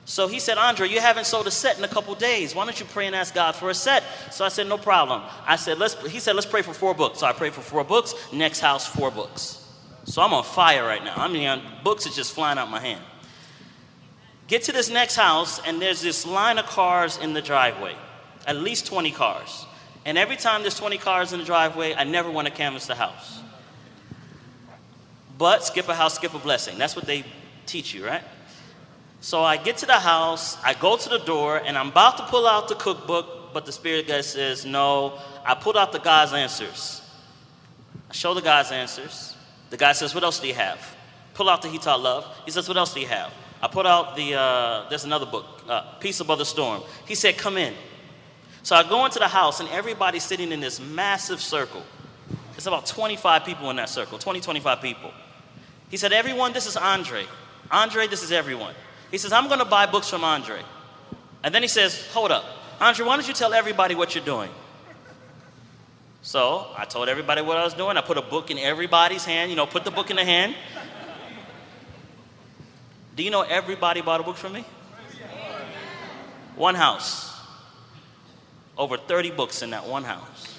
So 0.05 0.27
he 0.27 0.41
said, 0.41 0.59
Andre, 0.59 0.89
you 0.89 1.01
haven't 1.01 1.27
sold 1.27 1.47
a 1.47 1.51
set 1.51 1.79
in 1.79 1.85
a 1.85 1.89
couple 1.89 2.15
days. 2.15 2.55
Why 2.55 2.65
don't 2.65 2.79
you 2.79 2.87
pray 2.87 3.07
and 3.07 3.15
ask 3.15 3.35
God 3.35 3.55
for 3.55 3.71
a 3.71 3.75
set? 3.75 4.03
So 4.31 4.45
I 4.45 4.49
said, 4.49 4.67
no 4.67 4.77
problem. 4.77 5.23
I 5.47 5.57
said, 5.57 5.79
let's, 5.79 5.95
he 6.09 6.19
said, 6.19 6.35
let's 6.35 6.47
pray 6.47 6.63
for 6.63 6.75
four 6.75 6.93
books. 6.93 7.21
So 7.21 7.27
I 7.27 7.33
prayed 7.33 7.53
for 7.53 7.61
four 7.61 7.85
books. 7.85 8.15
Next 8.33 8.61
house, 8.61 8.87
four 8.87 9.11
books. 9.11 9.65
So 10.05 10.21
I'm 10.21 10.35
on 10.35 10.43
fire 10.43 10.85
right 10.85 11.03
now. 11.03 11.15
I 11.17 11.29
mean, 11.29 11.47
uh, 11.47 11.63
books 11.85 12.07
are 12.07 12.11
just 12.11 12.33
flying 12.33 12.59
out 12.59 12.69
my 12.69 12.81
hand. 12.81 13.03
Get 14.49 14.65
to 14.65 14.73
this 14.73 14.91
next 14.91 15.15
house, 15.15 15.61
and 15.65 15.81
there's 15.81 16.03
this 16.03 16.27
line 16.27 16.59
of 16.59 16.67
cars 16.67 17.17
in 17.19 17.33
the 17.33 17.41
driveway, 17.41 17.95
at 18.47 18.57
least 18.57 18.87
20 18.87 19.13
cars. 19.13 19.67
And 20.05 20.19
every 20.19 20.37
time 20.37 20.63
there's 20.63 20.77
20 20.77 20.99
cars 20.99 21.33
in 21.33 21.39
the 21.39 21.45
driveway, 21.47 21.95
I 21.95 22.03
never 22.05 22.31
want 22.31 22.49
to 22.49 22.53
canvass 22.53 22.87
the 22.87 22.97
house. 22.97 23.41
But 25.39 25.65
skip 25.65 25.89
a 25.89 25.95
house, 25.95 26.17
skip 26.17 26.35
a 26.35 26.39
blessing. 26.39 26.77
That's 26.77 26.97
what 26.97 27.07
they 27.07 27.25
teach 27.67 27.95
you, 27.95 28.05
right? 28.05 28.23
So 29.23 29.45
I 29.45 29.57
get 29.57 29.77
to 29.79 29.87
the 29.87 30.01
house, 30.01 30.59
I 30.65 30.75
go 30.75 30.97
to 30.97 31.09
the 31.09 31.21
door, 31.21 31.57
and 31.57 31.79
I'm 31.79 31.91
about 31.91 32.17
to 32.17 32.25
pull 32.25 32.45
out 32.45 32.67
the 32.67 32.75
cookbook, 32.75 33.55
but 33.55 33.65
the 33.65 33.71
Spirit 33.73 34.09
guy 34.09 34.21
says, 34.21 34.67
No. 34.67 35.17
I 35.45 35.55
pulled 35.55 35.77
out 35.77 35.93
the 35.93 36.01
God's 36.01 36.33
answers. 36.33 37.01
I 38.11 38.13
show 38.13 38.35
the 38.35 38.43
God's 38.43 38.73
answers. 38.73 39.37
The 39.71 39.77
guy 39.77 39.93
says, 39.93 40.13
What 40.13 40.25
else 40.25 40.41
do 40.41 40.49
you 40.49 40.55
have? 40.55 40.97
Pull 41.35 41.49
out 41.49 41.63
the 41.63 41.69
He 41.69 41.79
Taught 41.79 42.01
Love. 42.01 42.27
He 42.45 42.51
says, 42.51 42.67
What 42.67 42.77
else 42.77 42.93
do 42.93 43.01
you 43.01 43.07
have? 43.07 43.33
I 43.63 43.69
put 43.69 43.87
out 43.87 44.17
the, 44.17 44.35
uh, 44.35 44.89
there's 44.89 45.05
another 45.05 45.27
book, 45.27 45.47
uh, 45.69 45.83
Peace 46.01 46.19
Above 46.19 46.39
the 46.39 46.45
Storm. 46.45 46.83
He 47.07 47.15
said, 47.15 47.39
Come 47.39 47.57
in. 47.57 47.75
So 48.65 48.75
I 48.75 48.83
go 48.83 49.05
into 49.05 49.21
the 49.21 49.29
house, 49.29 49.61
and 49.61 49.69
everybody's 49.69 50.25
sitting 50.25 50.51
in 50.51 50.59
this 50.59 50.81
massive 50.81 51.41
circle. 51.41 51.85
It's 52.57 52.67
about 52.67 52.87
25 52.87 53.45
people 53.45 53.71
in 53.71 53.77
that 53.77 53.89
circle, 53.89 54.19
20, 54.19 54.41
25 54.41 54.81
people. 54.83 55.13
He 55.91 55.97
said, 55.97 56.13
Everyone, 56.13 56.53
this 56.53 56.67
is 56.67 56.77
Andre. 56.77 57.25
Andre, 57.71 58.09
this 58.09 58.25
is 58.25 58.33
everyone. 58.33 58.75
He 59.13 59.19
says, 59.19 59.31
I'm 59.31 59.47
going 59.47 59.61
to 59.61 59.65
buy 59.65 59.87
books 59.87 60.09
from 60.09 60.25
Andre. 60.25 60.61
And 61.45 61.55
then 61.55 61.63
he 61.63 61.69
says, 61.69 62.09
Hold 62.13 62.33
up. 62.33 62.45
Andre, 62.81 63.07
why 63.07 63.17
don't 63.17 63.29
you 63.29 63.35
tell 63.35 63.53
everybody 63.53 63.95
what 63.95 64.17
you're 64.17 64.25
doing? 64.25 64.51
So 66.23 66.67
I 66.77 66.85
told 66.87 67.09
everybody 67.09 67.43
what 67.43 67.59
I 67.59 67.65
was 67.65 67.75
doing. 67.75 67.97
I 67.97 68.01
put 68.01 68.17
a 68.17 68.23
book 68.23 68.51
in 68.51 68.59
everybody's 68.59 69.25
hand, 69.25 69.51
you 69.51 69.57
know, 69.57 69.67
put 69.67 69.85
the 69.85 69.91
book 69.91 70.11
in 70.11 70.17
the 70.17 70.25
hand. 70.25 70.57
Do 73.15 73.23
you 73.23 73.31
know 73.31 73.43
everybody 73.43 74.01
bought 74.01 74.21
a 74.21 74.23
book 74.23 74.37
from 74.37 74.55
me? 74.55 74.65
One 76.57 76.75
house. 76.75 77.31
Over 78.79 78.97
30 78.97 79.33
books 79.33 79.63
in 79.63 79.71
that 79.71 79.87
one 79.87 80.05
house. 80.05 80.59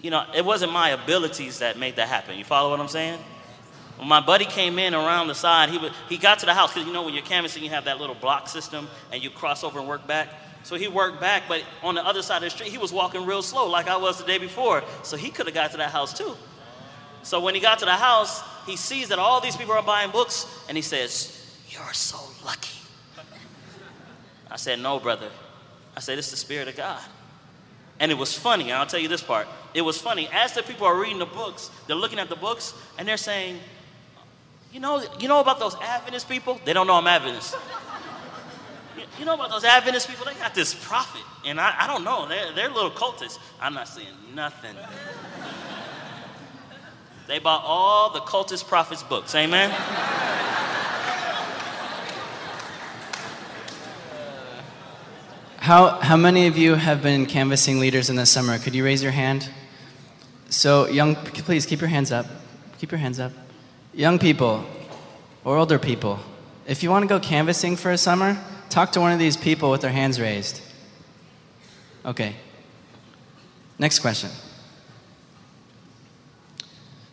You 0.00 0.10
know, 0.10 0.24
it 0.34 0.44
wasn't 0.44 0.72
my 0.72 0.90
abilities 0.90 1.58
that 1.58 1.78
made 1.78 1.96
that 1.96 2.08
happen. 2.08 2.38
You 2.38 2.44
follow 2.44 2.70
what 2.70 2.80
I'm 2.80 2.88
saying? 2.88 3.18
When 3.96 4.08
my 4.08 4.20
buddy 4.20 4.44
came 4.44 4.78
in 4.78 4.94
around 4.94 5.28
the 5.28 5.34
side, 5.34 5.68
he, 5.70 5.78
would, 5.78 5.92
he 6.08 6.18
got 6.18 6.40
to 6.40 6.46
the 6.46 6.54
house 6.54 6.72
because 6.72 6.86
you 6.86 6.92
know 6.92 7.02
when 7.02 7.14
you're 7.14 7.22
canvassing, 7.22 7.62
you 7.62 7.70
have 7.70 7.84
that 7.84 8.00
little 8.00 8.16
block 8.16 8.48
system 8.48 8.88
and 9.12 9.22
you 9.22 9.30
cross 9.30 9.62
over 9.62 9.78
and 9.78 9.86
work 9.86 10.06
back. 10.06 10.28
So 10.64 10.76
he 10.76 10.88
worked 10.88 11.20
back, 11.20 11.44
but 11.46 11.62
on 11.82 11.94
the 11.94 12.04
other 12.04 12.22
side 12.22 12.38
of 12.38 12.42
the 12.44 12.50
street, 12.50 12.70
he 12.70 12.78
was 12.78 12.92
walking 12.92 13.26
real 13.26 13.42
slow 13.42 13.68
like 13.68 13.86
I 13.86 13.96
was 13.96 14.18
the 14.18 14.24
day 14.24 14.38
before. 14.38 14.82
So 15.02 15.16
he 15.16 15.30
could 15.30 15.46
have 15.46 15.54
got 15.54 15.70
to 15.72 15.76
that 15.76 15.90
house 15.90 16.16
too. 16.16 16.34
So 17.22 17.40
when 17.40 17.54
he 17.54 17.60
got 17.60 17.78
to 17.80 17.84
the 17.84 17.92
house, 17.92 18.42
he 18.66 18.76
sees 18.76 19.08
that 19.08 19.18
all 19.18 19.40
these 19.40 19.56
people 19.56 19.74
are 19.74 19.82
buying 19.82 20.10
books 20.10 20.46
and 20.68 20.76
he 20.76 20.82
says, 20.82 21.58
You're 21.68 21.92
so 21.92 22.18
lucky. 22.44 22.78
I 24.50 24.56
said, 24.56 24.78
No, 24.80 24.98
brother. 24.98 25.30
I 25.96 26.00
said, 26.00 26.18
It's 26.18 26.30
the 26.30 26.36
Spirit 26.36 26.68
of 26.68 26.76
God. 26.76 27.02
And 28.00 28.10
it 28.10 28.16
was 28.16 28.36
funny, 28.36 28.72
I'll 28.72 28.86
tell 28.86 29.00
you 29.00 29.08
this 29.08 29.22
part. 29.22 29.46
It 29.72 29.82
was 29.82 30.00
funny. 30.00 30.28
As 30.32 30.52
the 30.52 30.62
people 30.62 30.86
are 30.86 30.98
reading 30.98 31.18
the 31.18 31.26
books, 31.26 31.70
they're 31.86 31.96
looking 31.96 32.18
at 32.18 32.28
the 32.28 32.36
books 32.36 32.74
and 32.98 33.06
they're 33.06 33.16
saying, 33.16 33.60
You 34.74 34.80
know, 34.80 35.00
you 35.20 35.28
know 35.28 35.38
about 35.38 35.60
those 35.60 35.76
Adventist 35.76 36.28
people? 36.28 36.60
They 36.64 36.72
don't 36.72 36.88
know 36.88 36.94
I'm 36.94 37.06
Adventist. 37.06 37.54
You- 39.20 39.24
know 39.24 39.34
about 39.34 39.48
those 39.48 39.62
Adventist 39.62 40.08
people? 40.08 40.26
They 40.26 40.34
got 40.34 40.52
this 40.52 40.74
prophet. 40.74 41.22
And 41.46 41.60
I, 41.60 41.84
I 41.84 41.86
don't 41.86 42.02
know. 42.02 42.26
They're, 42.26 42.52
they're 42.52 42.68
little 42.70 42.90
cultists. 42.90 43.38
I'm 43.60 43.72
not 43.74 43.86
saying 43.86 44.08
nothing. 44.34 44.74
They 47.28 47.38
bought 47.38 47.62
all 47.64 48.12
the 48.12 48.18
cultist 48.18 48.66
prophets' 48.66 49.04
books. 49.04 49.36
Amen? 49.36 49.70
How, 55.58 56.00
how 56.00 56.16
many 56.16 56.48
of 56.48 56.58
you 56.58 56.74
have 56.74 57.00
been 57.00 57.26
canvassing 57.26 57.78
leaders 57.78 58.10
in 58.10 58.16
the 58.16 58.26
summer? 58.26 58.58
Could 58.58 58.74
you 58.74 58.84
raise 58.84 59.04
your 59.04 59.12
hand? 59.12 59.48
So, 60.50 60.88
young, 60.88 61.14
please 61.14 61.64
keep 61.64 61.80
your 61.80 61.90
hands 61.90 62.10
up. 62.10 62.26
Keep 62.78 62.90
your 62.90 62.98
hands 62.98 63.20
up. 63.20 63.30
Young 63.94 64.18
people 64.18 64.64
or 65.44 65.56
older 65.56 65.78
people, 65.78 66.18
if 66.66 66.82
you 66.82 66.90
want 66.90 67.02
to 67.02 67.08
go 67.08 67.20
canvassing 67.20 67.76
for 67.76 67.92
a 67.92 67.98
summer, 67.98 68.42
talk 68.68 68.92
to 68.92 69.00
one 69.00 69.12
of 69.12 69.18
these 69.18 69.36
people 69.36 69.70
with 69.70 69.82
their 69.82 69.92
hands 69.92 70.20
raised. 70.20 70.60
Okay. 72.04 72.34
Next 73.78 74.00
question. 74.00 74.30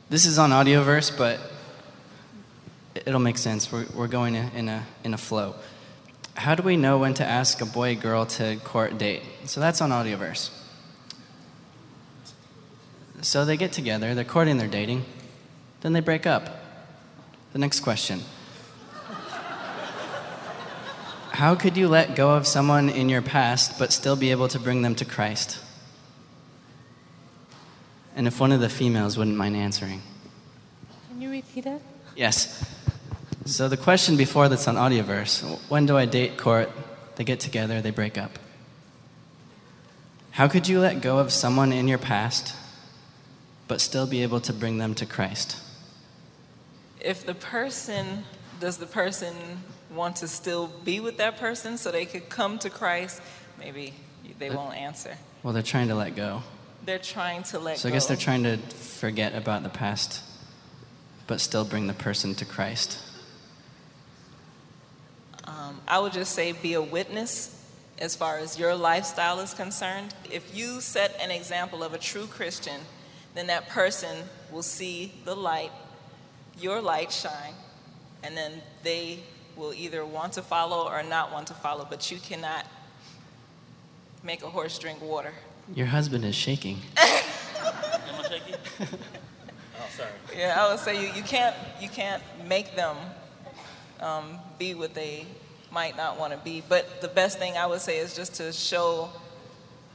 This 0.09 0.25
is 0.25 0.39
on 0.39 0.49
Audioverse, 0.49 1.15
but 1.17 1.39
it'll 3.05 3.19
make 3.19 3.37
sense. 3.37 3.71
We're, 3.71 3.85
we're 3.95 4.07
going 4.07 4.35
in 4.35 4.67
a, 4.67 4.85
in 5.03 5.13
a 5.13 5.17
flow. 5.17 5.55
How 6.35 6.55
do 6.55 6.63
we 6.63 6.77
know 6.77 6.97
when 6.97 7.13
to 7.15 7.25
ask 7.25 7.61
a 7.61 7.65
boy 7.65 7.95
girl 7.95 8.25
to 8.25 8.57
court 8.63 8.97
date? 8.97 9.23
So 9.45 9.59
that's 9.59 9.81
on 9.81 9.89
Audioverse. 9.91 10.49
So 13.21 13.45
they 13.45 13.55
get 13.55 13.71
together, 13.71 14.15
they're 14.15 14.23
courting, 14.23 14.57
they're 14.57 14.67
dating, 14.67 15.05
then 15.81 15.93
they 15.93 15.99
break 15.99 16.25
up. 16.25 16.60
The 17.53 17.59
next 17.59 17.81
question 17.81 18.21
How 21.31 21.55
could 21.55 21.75
you 21.75 21.87
let 21.87 22.15
go 22.15 22.31
of 22.35 22.47
someone 22.47 22.89
in 22.89 23.09
your 23.09 23.21
past 23.21 23.77
but 23.77 23.91
still 23.91 24.15
be 24.15 24.31
able 24.31 24.47
to 24.49 24.59
bring 24.59 24.81
them 24.81 24.95
to 24.95 25.05
Christ? 25.05 25.59
And 28.15 28.27
if 28.27 28.39
one 28.39 28.51
of 28.51 28.59
the 28.59 28.69
females 28.69 29.17
wouldn't 29.17 29.37
mind 29.37 29.55
answering. 29.55 30.01
Can 31.09 31.21
you 31.21 31.31
repeat 31.31 31.65
it? 31.65 31.81
Yes. 32.15 32.69
So 33.45 33.67
the 33.67 33.77
question 33.77 34.17
before 34.17 34.49
that's 34.49 34.67
on 34.67 34.75
Audioverse 34.75 35.59
when 35.69 35.85
do 35.85 35.97
I 35.97 36.05
date, 36.05 36.37
court? 36.37 36.69
They 37.15 37.23
get 37.23 37.39
together, 37.39 37.81
they 37.81 37.91
break 37.91 38.17
up. 38.17 38.39
How 40.31 40.47
could 40.47 40.67
you 40.67 40.79
let 40.79 41.01
go 41.01 41.19
of 41.19 41.31
someone 41.31 41.73
in 41.73 41.87
your 41.87 41.97
past 41.97 42.55
but 43.67 43.81
still 43.81 44.07
be 44.07 44.23
able 44.23 44.39
to 44.41 44.53
bring 44.53 44.77
them 44.77 44.95
to 44.95 45.05
Christ? 45.05 45.57
If 47.01 47.25
the 47.25 47.33
person, 47.33 48.23
does 48.59 48.77
the 48.77 48.85
person 48.85 49.33
want 49.93 50.17
to 50.17 50.27
still 50.27 50.67
be 50.85 50.99
with 50.99 51.17
that 51.17 51.37
person 51.37 51.77
so 51.77 51.91
they 51.91 52.05
could 52.05 52.29
come 52.29 52.59
to 52.59 52.69
Christ? 52.69 53.21
Maybe 53.59 53.93
they 54.39 54.49
won't 54.49 54.75
answer. 54.75 55.17
Well, 55.43 55.53
they're 55.53 55.63
trying 55.63 55.89
to 55.89 55.95
let 55.95 56.15
go. 56.15 56.43
They're 56.85 56.99
trying 56.99 57.43
to 57.43 57.59
let 57.59 57.77
So 57.77 57.89
I 57.89 57.91
guess 57.91 58.07
they're 58.07 58.17
trying 58.17 58.43
to 58.43 58.57
forget 58.57 59.35
about 59.35 59.63
the 59.63 59.69
past 59.69 60.23
but 61.31 61.39
still 61.39 61.63
bring 61.63 61.87
the 61.87 61.93
person 61.93 62.35
to 62.35 62.43
Christ. 62.43 62.99
Um, 65.45 65.79
I 65.87 65.97
would 65.97 66.11
just 66.11 66.33
say 66.33 66.51
be 66.51 66.73
a 66.73 66.81
witness 66.81 67.57
as 67.99 68.17
far 68.17 68.37
as 68.37 68.59
your 68.59 68.75
lifestyle 68.75 69.39
is 69.39 69.53
concerned. 69.53 70.13
If 70.29 70.53
you 70.53 70.81
set 70.81 71.17
an 71.21 71.31
example 71.31 71.83
of 71.83 71.93
a 71.93 71.97
true 71.97 72.25
Christian, 72.25 72.81
then 73.33 73.47
that 73.47 73.69
person 73.69 74.25
will 74.51 74.61
see 74.61 75.13
the 75.23 75.33
light, 75.33 75.71
your 76.59 76.81
light 76.81 77.11
shine, 77.11 77.53
and 78.23 78.35
then 78.35 78.61
they 78.83 79.19
will 79.55 79.73
either 79.73 80.05
want 80.05 80.33
to 80.33 80.41
follow 80.41 80.87
or 80.87 81.03
not 81.03 81.31
want 81.31 81.47
to 81.47 81.53
follow, 81.53 81.85
but 81.89 82.11
you 82.11 82.17
cannot 82.17 82.65
make 84.23 84.43
a 84.43 84.49
horse 84.49 84.77
drink 84.79 85.01
water. 85.01 85.33
Your 85.73 85.87
husband 85.87 86.25
is 86.25 86.35
shaking. 86.35 86.79
Am 86.97 87.05
I 88.19 88.23
shaky? 88.27 88.55
oh, 88.81 88.85
sorry. 89.95 90.09
Yeah, 90.35 90.57
I 90.59 90.71
would 90.71 90.79
say 90.79 91.01
you, 91.01 91.13
you 91.13 91.23
can't 91.23 91.55
you 91.79 91.89
can't 91.89 92.21
make 92.47 92.75
them 92.75 92.97
um, 93.99 94.39
be 94.57 94.73
what 94.73 94.93
they 94.93 95.25
might 95.71 95.95
not 95.95 96.19
want 96.19 96.33
to 96.33 96.39
be. 96.39 96.63
But 96.67 97.01
the 97.01 97.07
best 97.07 97.39
thing 97.39 97.57
I 97.57 97.65
would 97.65 97.81
say 97.81 97.97
is 97.97 98.15
just 98.15 98.35
to 98.35 98.51
show 98.51 99.09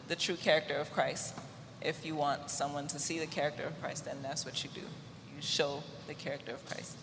the 0.08 0.16
true 0.16 0.36
character 0.36 0.74
of 0.74 0.92
Christ. 0.92 1.34
If 1.82 2.04
you 2.06 2.14
want 2.14 2.50
someone 2.50 2.86
to 2.88 2.98
see 2.98 3.18
the 3.18 3.26
character 3.26 3.64
of 3.64 3.80
Christ, 3.80 4.06
then 4.06 4.16
that's 4.22 4.44
what 4.44 4.62
you 4.64 4.70
do. 4.74 4.80
You 5.36 5.42
show 5.42 5.82
the 6.06 6.14
character 6.14 6.52
of 6.52 6.64
Christ. 6.66 6.96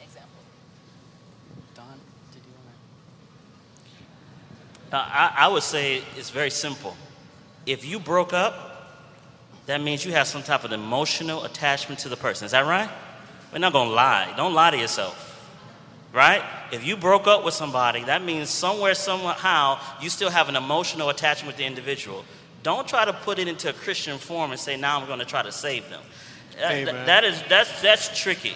Example. 0.00 0.30
Don, 1.74 1.98
did 2.32 2.42
you 2.44 2.52
want 2.64 2.76
Now, 4.92 5.00
I, 5.00 5.46
I 5.46 5.48
would 5.48 5.64
say 5.64 6.02
it's 6.16 6.30
very 6.30 6.50
simple. 6.50 6.96
If 7.66 7.84
you 7.84 7.98
broke 7.98 8.32
up, 8.32 8.68
that 9.66 9.80
means 9.80 10.04
you 10.04 10.12
have 10.12 10.26
some 10.26 10.42
type 10.42 10.64
of 10.64 10.72
emotional 10.72 11.44
attachment 11.44 12.00
to 12.00 12.08
the 12.08 12.16
person. 12.16 12.46
Is 12.46 12.52
that 12.52 12.66
right? 12.66 12.90
We're 13.52 13.58
not 13.58 13.72
going 13.72 13.88
to 13.88 13.94
lie. 13.94 14.32
Don't 14.36 14.54
lie 14.54 14.70
to 14.70 14.76
yourself. 14.78 15.28
Right? 16.12 16.42
If 16.72 16.84
you 16.84 16.96
broke 16.96 17.26
up 17.26 17.44
with 17.44 17.54
somebody, 17.54 18.04
that 18.04 18.22
means 18.22 18.48
somewhere, 18.50 18.94
somehow, 18.94 19.80
you 20.00 20.10
still 20.10 20.30
have 20.30 20.48
an 20.48 20.56
emotional 20.56 21.08
attachment 21.08 21.48
with 21.48 21.56
the 21.56 21.64
individual. 21.64 22.24
Don't 22.62 22.86
try 22.86 23.04
to 23.04 23.12
put 23.12 23.38
it 23.38 23.48
into 23.48 23.70
a 23.70 23.72
Christian 23.72 24.18
form 24.18 24.50
and 24.50 24.60
say, 24.60 24.76
now 24.76 25.00
I'm 25.00 25.06
going 25.06 25.18
to 25.18 25.24
try 25.24 25.42
to 25.42 25.52
save 25.52 25.88
them. 25.90 26.02
That- 26.60 26.70
that 27.06 27.24
is, 27.24 27.42
that's, 27.48 27.82
that's 27.82 28.20
tricky. 28.20 28.54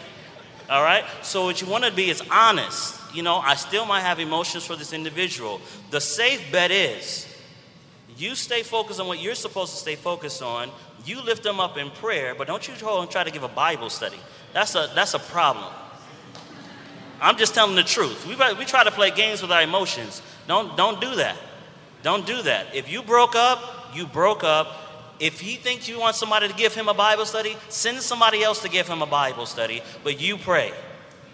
All 0.68 0.82
right? 0.82 1.04
So, 1.22 1.44
what 1.44 1.60
you 1.60 1.68
want 1.68 1.84
to 1.84 1.92
be 1.92 2.10
is 2.10 2.22
honest. 2.30 2.94
You 3.14 3.22
know, 3.22 3.36
I 3.36 3.54
still 3.54 3.86
might 3.86 4.00
have 4.00 4.18
emotions 4.20 4.66
for 4.66 4.76
this 4.76 4.92
individual. 4.92 5.60
The 5.90 6.00
safe 6.00 6.52
bet 6.52 6.70
is 6.70 7.26
you 8.16 8.34
stay 8.34 8.62
focused 8.62 9.00
on 9.00 9.06
what 9.06 9.20
you're 9.20 9.34
supposed 9.34 9.72
to 9.72 9.78
stay 9.78 9.94
focused 9.94 10.42
on. 10.42 10.70
You 11.04 11.22
lift 11.22 11.42
them 11.42 11.60
up 11.60 11.78
in 11.78 11.90
prayer, 11.90 12.34
but 12.34 12.46
don't 12.46 12.66
you 12.66 12.74
go 12.80 13.00
and 13.00 13.10
try 13.10 13.24
to 13.24 13.30
give 13.30 13.42
a 13.42 13.48
Bible 13.48 13.90
study. 13.90 14.18
That's 14.52 14.74
a, 14.74 14.90
that's 14.94 15.14
a 15.14 15.18
problem. 15.18 15.72
I'm 17.20 17.36
just 17.36 17.54
telling 17.54 17.76
the 17.76 17.82
truth. 17.82 18.26
We, 18.26 18.34
we 18.54 18.64
try 18.64 18.84
to 18.84 18.90
play 18.90 19.10
games 19.10 19.40
with 19.40 19.50
our 19.52 19.62
emotions. 19.62 20.20
Don't, 20.46 20.76
don't 20.76 21.00
do 21.00 21.14
that. 21.16 21.36
Don't 22.02 22.26
do 22.26 22.42
that. 22.42 22.74
If 22.74 22.90
you 22.90 23.02
broke 23.02 23.34
up, 23.34 23.90
you 23.94 24.06
broke 24.06 24.44
up. 24.44 24.66
If 25.18 25.40
he 25.40 25.56
thinks 25.56 25.88
you 25.88 25.98
want 25.98 26.16
somebody 26.16 26.48
to 26.48 26.54
give 26.54 26.74
him 26.74 26.88
a 26.88 26.94
Bible 26.94 27.24
study, 27.24 27.56
send 27.68 28.02
somebody 28.02 28.42
else 28.42 28.62
to 28.62 28.68
give 28.68 28.86
him 28.86 29.02
a 29.02 29.06
Bible 29.06 29.46
study, 29.46 29.82
but 30.04 30.20
you 30.20 30.36
pray. 30.36 30.72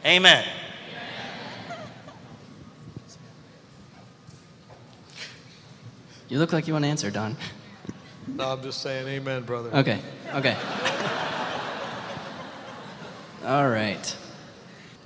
Amen. 0.04 0.44
You 6.28 6.38
look 6.38 6.52
like 6.52 6.66
you 6.66 6.72
want 6.72 6.84
to 6.84 6.88
answer, 6.88 7.10
Don. 7.10 7.36
No, 8.26 8.52
I'm 8.52 8.62
just 8.62 8.80
saying 8.80 9.06
amen, 9.06 9.42
brother. 9.42 9.70
Okay, 9.74 10.00
okay. 10.32 10.56
All 13.44 13.68
right. 13.68 14.16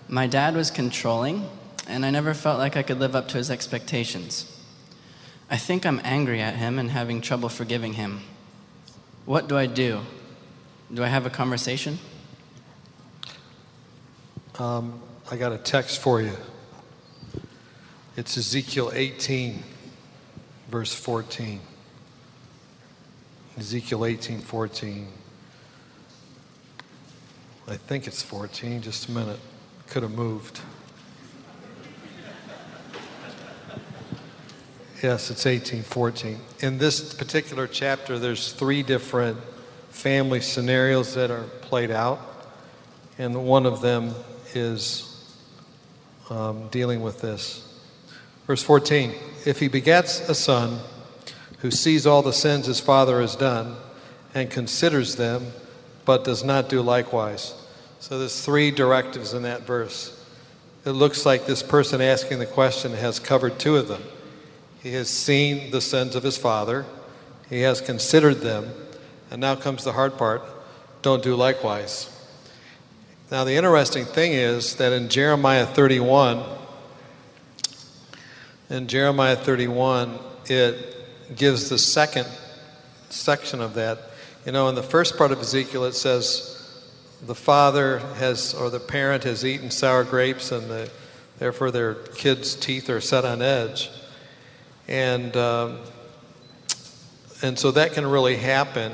My 0.09 0.27
dad 0.29 0.55
was 0.55 0.71
controlling, 0.71 1.49
and 1.89 2.07
I 2.07 2.11
never 2.11 2.33
felt 2.35 2.59
like 2.59 2.77
I 2.77 2.83
could 2.83 3.01
live 3.01 3.17
up 3.17 3.27
to 3.29 3.39
his 3.39 3.51
expectations. 3.51 4.53
I 5.51 5.57
think 5.57 5.85
I'm 5.85 6.01
angry 6.05 6.41
at 6.41 6.55
him 6.55 6.79
and 6.79 6.91
having 6.91 7.21
trouble 7.21 7.49
forgiving 7.49 7.95
him. 7.95 8.21
What 9.27 9.49
do 9.49 9.59
I 9.59 9.67
do? 9.67 10.03
Do 10.95 11.03
I 11.03 11.09
have 11.09 11.27
a 11.27 11.31
conversation? 11.31 11.99
Um, 14.57 15.03
I 15.29 15.37
got 15.37 15.51
a 15.51 15.59
text 15.59 16.01
for 16.01 16.23
you. 16.23 16.37
It's 18.17 18.39
Ezekiel 18.39 18.93
18, 18.95 19.65
verse 20.71 20.95
14. 20.95 21.59
Ezekiel 23.59 24.07
18, 24.07 24.43
14. 24.43 25.09
I 27.67 27.77
think 27.77 28.07
it's 28.07 28.23
14. 28.23 28.81
Just 28.81 29.09
a 29.09 29.11
minute. 29.11 29.41
Could 29.89 30.05
have 30.05 30.13
moved. 30.13 30.61
Yes, 35.07 35.31
it's 35.31 35.45
1814. 35.45 36.37
In 36.63 36.79
this 36.79 37.15
particular 37.15 37.69
chapter, 37.69 38.19
there's 38.19 38.51
three 38.51 38.83
different 38.83 39.39
family 39.91 40.41
scenarios 40.41 41.15
that 41.15 41.31
are 41.31 41.45
played 41.61 41.93
out, 41.93 42.19
and 43.17 43.45
one 43.45 43.67
of 43.67 43.81
them 43.81 44.17
is 44.53 45.33
um, 46.29 46.67
dealing 46.73 47.03
with 47.03 47.21
this. 47.21 47.73
Verse 48.49 48.65
14 48.65 49.15
If 49.45 49.61
he 49.61 49.69
begets 49.69 50.29
a 50.29 50.35
son 50.35 50.81
who 51.59 51.71
sees 51.71 52.05
all 52.05 52.23
the 52.23 52.33
sins 52.33 52.67
his 52.67 52.81
father 52.81 53.21
has 53.21 53.37
done 53.37 53.77
and 54.35 54.51
considers 54.51 55.15
them, 55.15 55.53
but 56.05 56.25
does 56.25 56.43
not 56.43 56.69
do 56.69 56.83
likewise. 56.83 57.55
So 58.01 58.19
there's 58.19 58.45
three 58.45 58.73
directives 58.73 59.35
in 59.35 59.45
that 59.45 59.63
verse. 59.63 60.21
It 60.85 60.91
looks 60.91 61.25
like 61.25 61.47
this 61.47 61.63
person 61.63 62.01
asking 62.01 62.41
the 62.41 62.47
question 62.47 62.93
has 62.95 63.21
covered 63.21 63.61
two 63.61 63.77
of 63.77 63.87
them. 63.87 64.03
He 64.83 64.93
has 64.93 65.09
seen 65.09 65.71
the 65.71 65.81
sins 65.81 66.15
of 66.15 66.23
his 66.23 66.37
father, 66.37 66.87
he 67.49 67.63
has 67.63 67.81
considered 67.81 68.37
them, 68.37 68.73
and 69.31 69.41
now 69.41 69.55
comes 69.55 69.85
the 69.85 69.93
hard 69.93 70.17
part 70.19 70.43
don't 71.03 71.23
do 71.23 71.37
likewise. 71.37 72.11
Now, 73.31 73.45
the 73.45 73.55
interesting 73.55 74.05
thing 74.05 74.33
is 74.33 74.77
that 74.77 74.93
in 74.93 75.09
Jeremiah 75.09 75.67
31, 75.67 76.45
in 78.71 78.89
Jeremiah 78.89 79.37
31, 79.37 80.19
it 80.47 81.37
gives 81.37 81.69
the 81.69 81.79
second 81.79 82.27
section 83.09 83.61
of 83.61 83.75
that. 83.75 83.99
You 84.45 84.53
know, 84.53 84.69
in 84.69 84.75
the 84.75 84.83
first 84.83 85.17
part 85.17 85.33
of 85.33 85.41
Ezekiel, 85.41 85.85
it 85.85 85.95
says, 85.95 86.53
the 87.25 87.35
father 87.35 87.99
has, 88.17 88.55
or 88.55 88.71
the 88.71 88.81
parent 88.81 89.25
has 89.25 89.45
eaten 89.45 89.71
sour 89.71 90.05
grapes, 90.05 90.53
and 90.53 90.69
the, 90.71 90.91
therefore 91.39 91.71
their 91.71 91.95
kids' 91.95 92.55
teeth 92.55 92.91
are 92.91 93.01
set 93.01 93.25
on 93.25 93.43
edge. 93.43 93.91
And, 94.89 95.37
um, 95.37 95.79
and 97.43 97.59
so 97.59 97.71
that 97.73 97.93
can 97.93 98.07
really 98.07 98.37
happen. 98.37 98.93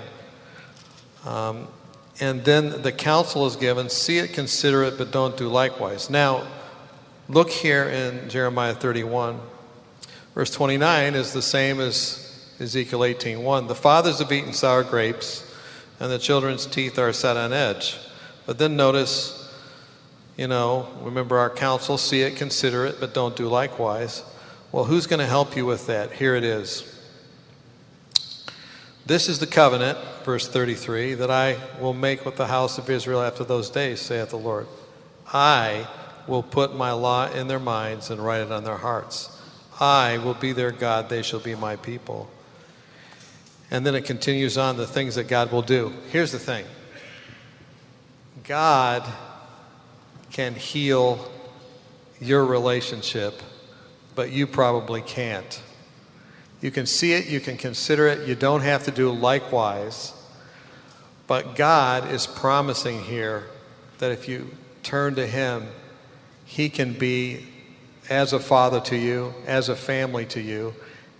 Um, 1.26 1.68
and 2.20 2.44
then 2.44 2.82
the 2.82 2.92
counsel 2.92 3.46
is 3.46 3.56
given 3.56 3.88
see 3.88 4.18
it, 4.18 4.32
consider 4.32 4.82
it, 4.84 4.98
but 4.98 5.10
don't 5.10 5.36
do 5.36 5.48
likewise. 5.48 6.10
Now, 6.10 6.46
look 7.28 7.50
here 7.50 7.84
in 7.84 8.28
Jeremiah 8.28 8.74
31. 8.74 9.40
Verse 10.34 10.50
29 10.50 11.14
is 11.14 11.32
the 11.32 11.42
same 11.42 11.80
as 11.80 12.22
Ezekiel 12.58 13.04
18:1. 13.04 13.66
The 13.66 13.74
fathers 13.74 14.20
have 14.20 14.32
eaten 14.32 14.52
sour 14.52 14.82
grapes, 14.82 15.42
and 16.00 16.10
the 16.10 16.18
children's 16.18 16.64
teeth 16.64 16.98
are 16.98 17.12
set 17.12 17.36
on 17.36 17.52
edge. 17.52 17.98
But 18.46 18.58
then 18.58 18.76
notice, 18.76 19.48
you 20.36 20.48
know, 20.48 20.88
remember 21.02 21.38
our 21.38 21.50
counsel, 21.50 21.98
see 21.98 22.22
it, 22.22 22.36
consider 22.36 22.86
it, 22.86 22.98
but 22.98 23.14
don't 23.14 23.36
do 23.36 23.48
likewise. 23.48 24.22
Well, 24.72 24.84
who's 24.84 25.06
going 25.06 25.20
to 25.20 25.26
help 25.26 25.54
you 25.54 25.66
with 25.66 25.86
that? 25.88 26.12
Here 26.12 26.34
it 26.34 26.44
is. 26.44 26.88
This 29.04 29.28
is 29.28 29.38
the 29.38 29.46
covenant, 29.46 29.98
verse 30.24 30.48
33, 30.48 31.12
that 31.14 31.30
I 31.30 31.58
will 31.78 31.92
make 31.92 32.24
with 32.24 32.36
the 32.36 32.46
house 32.46 32.78
of 32.78 32.88
Israel 32.88 33.20
after 33.20 33.44
those 33.44 33.68
days, 33.68 34.00
saith 34.00 34.30
the 34.30 34.38
Lord. 34.38 34.66
I 35.30 35.86
will 36.26 36.42
put 36.42 36.74
my 36.74 36.92
law 36.92 37.30
in 37.30 37.48
their 37.48 37.58
minds 37.58 38.08
and 38.10 38.24
write 38.24 38.40
it 38.40 38.50
on 38.50 38.64
their 38.64 38.78
hearts. 38.78 39.38
I 39.78 40.16
will 40.16 40.34
be 40.34 40.52
their 40.52 40.70
God, 40.70 41.10
they 41.10 41.22
shall 41.22 41.40
be 41.40 41.54
my 41.54 41.76
people. 41.76 42.30
And 43.70 43.84
then 43.84 43.94
it 43.94 44.06
continues 44.06 44.56
on 44.56 44.78
the 44.78 44.86
things 44.86 45.16
that 45.16 45.28
God 45.28 45.52
will 45.52 45.62
do. 45.62 45.92
Here's 46.10 46.32
the 46.32 46.38
thing 46.38 46.64
God 48.44 49.06
can 50.30 50.54
heal 50.54 51.30
your 52.20 52.46
relationship, 52.46 53.34
but 54.14 54.30
you 54.30 54.46
probably 54.46 55.00
can't. 55.00 55.60
You 56.60 56.70
can 56.70 56.86
see 56.86 57.12
it, 57.12 57.26
you 57.26 57.40
can 57.40 57.56
consider 57.56 58.06
it, 58.06 58.28
you 58.28 58.34
don't 58.34 58.60
have 58.60 58.84
to 58.84 58.90
do 58.90 59.10
likewise. 59.10 60.14
But 61.26 61.56
God 61.56 62.10
is 62.10 62.26
promising 62.26 63.02
here 63.02 63.44
that 63.98 64.12
if 64.12 64.28
you 64.28 64.50
turn 64.82 65.14
to 65.16 65.26
Him, 65.26 65.66
He 66.44 66.68
can 66.68 66.92
be 66.92 67.46
as 68.10 68.32
a 68.32 68.40
father 68.40 68.80
to 68.80 68.96
you, 68.96 69.34
as 69.46 69.68
a 69.68 69.76
family 69.76 70.26
to 70.26 70.40
you, 70.40 70.74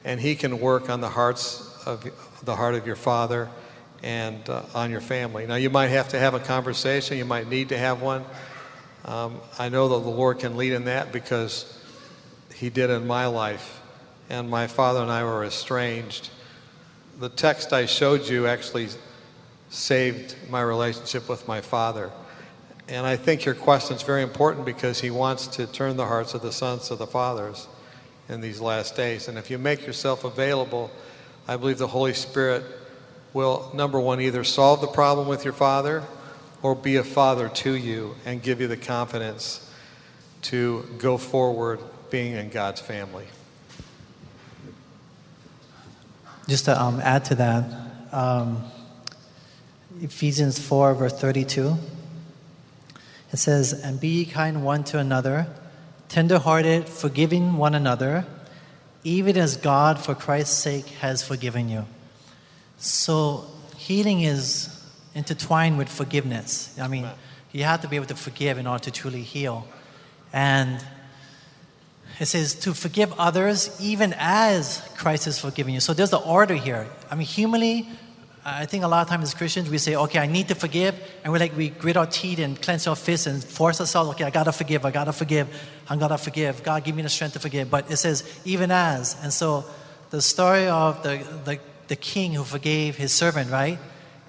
and 0.05 0.21
He 0.21 0.35
can 0.35 0.61
work 0.61 0.91
on 0.91 1.01
the 1.01 1.09
hearts 1.09 1.83
of 1.87 2.05
the 2.45 2.57
heart 2.57 2.75
of 2.75 2.87
your 2.87 2.97
father 2.97 3.49
and 4.03 4.49
uh, 4.49 4.63
on 4.75 4.91
your 4.91 5.01
family. 5.01 5.47
Now, 5.47 5.55
you 5.55 5.71
might 5.71 5.89
have 5.89 6.09
to 6.09 6.19
have 6.19 6.35
a 6.35 6.41
conversation, 6.41 7.19
you 7.19 7.25
might 7.25 7.49
need 7.49 7.69
to 7.71 7.79
have 7.79 8.03
one. 8.03 8.25
Um, 9.05 9.41
I 9.59 9.69
know 9.69 9.89
that 9.89 10.05
the 10.05 10.11
Lord 10.11 10.39
can 10.39 10.57
lead 10.57 10.73
in 10.73 10.85
that 10.85 11.13
because 11.13 11.79
He 12.63 12.71
did 12.71 12.91
in 12.91 13.09
my 13.09 13.27
life 13.27 13.81
and 14.31 14.49
my 14.49 14.69
father 14.69 15.01
and 15.01 15.11
I 15.11 15.25
were 15.25 15.45
estranged. 15.45 16.31
The 17.19 17.29
text 17.29 17.73
I 17.73 17.87
showed 17.87 18.29
you 18.29 18.47
actually 18.47 18.87
saved 19.69 20.37
my 20.49 20.61
relationship 20.61 21.29
with 21.29 21.49
my 21.49 21.61
father. 21.61 22.13
And 22.87 23.05
I 23.05 23.17
think 23.17 23.45
your 23.45 23.57
question 23.57 23.97
is 23.97 24.03
very 24.03 24.23
important 24.23 24.65
because 24.65 25.01
he 25.01 25.11
wants 25.11 25.49
to 25.49 25.67
turn 25.67 25.97
the 25.97 26.07
hearts 26.07 26.35
of 26.35 26.43
the 26.43 26.53
sons 26.53 26.87
to 26.87 26.95
the 26.95 27.05
fathers 27.05 27.67
in 28.29 28.41
these 28.41 28.61
last 28.61 28.95
days. 28.95 29.27
And 29.27 29.39
if 29.39 29.51
you 29.51 29.59
make 29.59 29.85
yourself 29.85 30.23
available, 30.23 30.93
I 31.49 31.57
believe 31.57 31.79
the 31.79 31.89
Holy 31.89 32.15
Spirit 32.15 32.63
will, 33.33 33.73
number 33.75 33.99
one, 33.99 34.21
either 34.21 34.45
solve 34.45 34.81
the 34.81 34.87
problem 34.87 35.27
with 35.27 35.45
your 35.45 35.53
father 35.53 36.05
or 36.63 36.77
be 36.77 36.95
a 36.95 37.03
father 37.03 37.49
to 37.49 37.73
you 37.73 38.15
and 38.25 38.41
give 38.41 38.61
you 38.61 38.69
the 38.69 38.77
confidence 38.77 39.69
to 40.43 40.89
go 40.99 41.19
forward 41.19 41.81
being 42.13 42.35
in 42.35 42.51
God's 42.51 42.79
family. 42.79 43.25
Just 46.47 46.67
to 46.67 46.81
um, 46.81 47.01
add 47.01 47.25
to 47.25 47.35
that, 47.37 47.65
um, 48.13 48.63
Ephesians 50.03 50.59
4, 50.59 50.95
verse 50.95 51.19
32, 51.19 51.75
it 53.33 53.37
says, 53.39 53.73
And 53.73 53.99
be 53.99 54.09
ye 54.09 54.25
kind 54.27 54.63
one 54.63 54.85
to 54.85 54.99
another, 54.99 55.47
tenderhearted, 56.11 56.87
forgiving 56.87 57.57
one 57.57 57.75
another, 57.75 58.27
even 59.05 59.39
as 59.39 59.57
God, 59.57 59.99
for 59.99 60.15
Christ's 60.15 60.59
sake, 60.59 60.87
has 61.01 61.27
forgiven 61.27 61.71
you. 61.71 61.87
So, 62.77 63.47
healing 63.79 64.21
is 64.21 64.69
intertwined 65.15 65.79
with 65.79 65.89
forgiveness. 65.89 66.79
I 66.79 66.89
mean, 66.89 67.09
you 67.53 67.65
have 67.65 67.81
to 67.81 67.89
be 67.89 67.97
able 67.97 68.07
to 68.07 68.17
forgive 68.17 68.59
in 68.59 68.67
order 68.67 68.85
to 68.85 68.91
truly 68.91 69.23
heal. 69.23 69.67
And 70.31 70.85
it 72.23 72.27
says 72.27 72.55
to 72.55 72.73
forgive 72.73 73.13
others 73.19 73.77
even 73.81 74.15
as 74.17 74.81
Christ 74.97 75.25
has 75.25 75.41
forgiven 75.41 75.75
you. 75.75 75.81
So 75.81 75.93
there's 75.93 76.11
the 76.11 76.21
order 76.21 76.55
here. 76.55 76.87
I 77.11 77.17
mean, 77.17 77.27
humanly, 77.27 77.89
I 78.45 78.65
think 78.65 78.85
a 78.85 78.87
lot 78.87 79.03
of 79.03 79.09
times 79.09 79.25
as 79.25 79.35
Christians, 79.35 79.69
we 79.69 79.77
say, 79.79 79.97
okay, 79.97 80.21
I 80.21 80.27
need 80.27 80.47
to 80.47 80.55
forgive. 80.55 80.95
And 81.25 81.33
we're 81.33 81.41
like, 81.41 81.57
we 81.57 81.71
grit 81.71 81.97
our 81.97 82.07
teeth 82.07 82.39
and 82.39 82.63
clench 82.63 82.87
our 82.87 82.95
fists 82.95 83.27
and 83.27 83.43
force 83.43 83.81
ourselves, 83.81 84.11
okay, 84.11 84.23
I 84.23 84.31
gotta 84.31 84.53
forgive, 84.53 84.87
I 84.87 84.93
gotta 84.93 85.13
forgive, 85.13 85.49
I 85.91 85.97
gotta 85.97 86.17
forgive. 86.17 86.63
God, 86.63 86.85
give 86.85 86.95
me 86.95 87.03
the 87.03 87.09
strength 87.09 87.33
to 87.33 87.41
forgive. 87.41 87.69
But 87.69 87.91
it 87.91 87.97
says, 87.97 88.23
even 88.45 88.71
as. 88.71 89.17
And 89.21 89.33
so 89.33 89.65
the 90.11 90.23
story 90.23 90.69
of 90.69 91.03
the, 91.03 91.27
the, 91.45 91.59
the 91.89 91.97
king 91.97 92.35
who 92.35 92.45
forgave 92.45 92.95
his 92.95 93.11
servant, 93.13 93.51
right? 93.51 93.81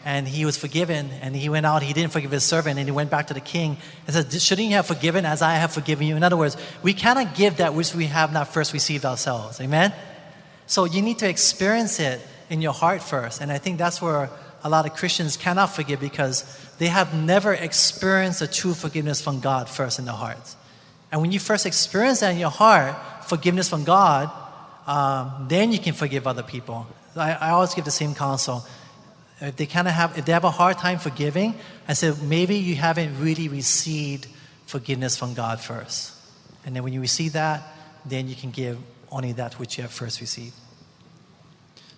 And 0.06 0.28
he 0.28 0.46
was 0.46 0.58
forgiven 0.58 1.10
and 1.22 1.36
he 1.36 1.50
went 1.50 1.66
out 1.66 1.82
he 1.82 1.94
didn't 1.94 2.12
forgive 2.12 2.32
his 2.32 2.44
servant 2.44 2.78
and 2.78 2.88
he 2.88 2.92
went 2.92 3.10
back 3.10 3.28
to 3.28 3.34
the 3.34 3.42
king 3.42 3.78
and 4.06 4.16
said 4.16 4.32
shouldn't 4.42 4.68
you 4.68 4.76
have 4.76 4.86
forgiven 4.86 5.26
as 5.26 5.42
i 5.42 5.56
have 5.56 5.72
forgiven 5.72 6.06
you? 6.08 6.16
In 6.16 6.24
other 6.24 6.38
words 6.38 6.58
we 6.82 6.94
cannot 6.94 7.36
give 7.36 7.58
that 7.58 7.74
which 7.74 7.96
we 7.96 8.06
have 8.06 8.34
not 8.34 8.48
first 8.48 8.74
received 8.74 9.06
ourselves. 9.06 9.60
Amen? 9.62 9.94
So 10.66 10.86
you 10.86 11.02
need 11.02 11.20
to 11.20 11.30
experience 11.30 12.00
it 12.00 12.22
in 12.50 12.62
your 12.62 12.74
heart 12.74 13.02
first 13.02 13.42
and 13.42 13.52
i 13.52 13.58
think 13.58 13.78
that's 13.78 14.02
where 14.02 14.30
a 14.64 14.70
lot 14.70 14.86
of 14.86 14.94
christians 14.94 15.38
cannot 15.38 15.68
forgive 15.68 16.00
because 16.00 16.44
they 16.80 16.88
have 16.88 17.14
never 17.14 17.54
experienced 17.54 18.42
a 18.42 18.48
true 18.48 18.74
forgiveness 18.74 19.22
from 19.22 19.40
god 19.40 19.70
first 19.70 20.00
in 20.00 20.06
their 20.06 20.16
hearts. 20.16 20.58
And 21.12 21.22
when 21.22 21.32
you 21.32 21.40
first 21.40 21.66
experience 21.66 22.22
that 22.22 22.32
in 22.32 22.40
your 22.40 22.52
heart 22.52 22.96
forgiveness 23.26 23.70
from 23.70 23.84
god 23.84 24.32
um, 24.86 25.46
then 25.48 25.72
you 25.72 25.80
can 25.80 25.94
forgive 25.94 26.28
other 26.28 26.44
people. 26.44 26.88
I, 27.16 27.32
I 27.34 27.50
always 27.52 27.74
give 27.74 27.86
the 27.86 27.92
same 27.92 28.16
counsel 28.16 28.66
Uh, 29.42 29.52
they 29.56 29.66
kind 29.66 29.88
of 29.88 29.94
have 29.94 30.18
if 30.18 30.26
they 30.26 30.32
have 30.32 30.44
a 30.44 30.52
hard 30.52 30.78
time 30.78 31.00
forgiving. 31.00 31.56
I 31.88 31.94
said 31.94 32.22
maybe 32.22 32.56
you 32.56 32.76
haven't 32.76 33.20
really 33.20 33.48
received 33.48 34.28
forgiveness 34.66 35.18
from 35.18 35.34
god 35.34 35.60
first. 35.60 36.14
And 36.66 36.76
then 36.76 36.84
when 36.84 36.94
you 36.94 37.02
receive 37.02 37.34
that 37.34 37.64
then 38.06 38.28
you 38.28 38.36
can 38.36 38.52
give 38.52 38.78
only 39.12 39.32
that 39.34 39.60
which 39.60 39.78
you 39.78 39.84
have 39.84 39.92
first 39.92 40.20
received. 40.20 40.56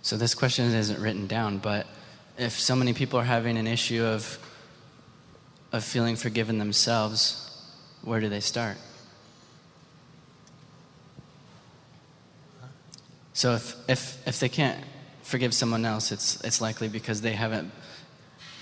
So 0.02 0.18
this 0.18 0.36
question 0.36 0.66
isn't 0.66 1.00
written 1.00 1.26
down, 1.26 1.58
but 1.58 1.88
if 2.38 2.60
so 2.60 2.76
many 2.76 2.94
people 2.94 3.20
are 3.20 3.24
having 3.24 3.58
an 3.58 3.68
issue 3.68 4.04
of 4.04 4.38
of 5.72 5.84
feeling 5.84 6.16
forgiven 6.16 6.58
themselves, 6.58 7.42
where 8.02 8.20
do 8.20 8.30
they 8.30 8.40
start? 8.40 8.78
So 13.34 13.56
if, 13.56 13.76
if, 13.90 14.28
if 14.28 14.40
they 14.40 14.48
can't 14.48 14.82
forgive 15.26 15.54
someone 15.54 15.86
else, 15.86 16.12
it's, 16.12 16.40
it's 16.42 16.62
likely 16.62 16.88
because 16.88 17.22
they 17.22 17.34
haven't 17.34 17.72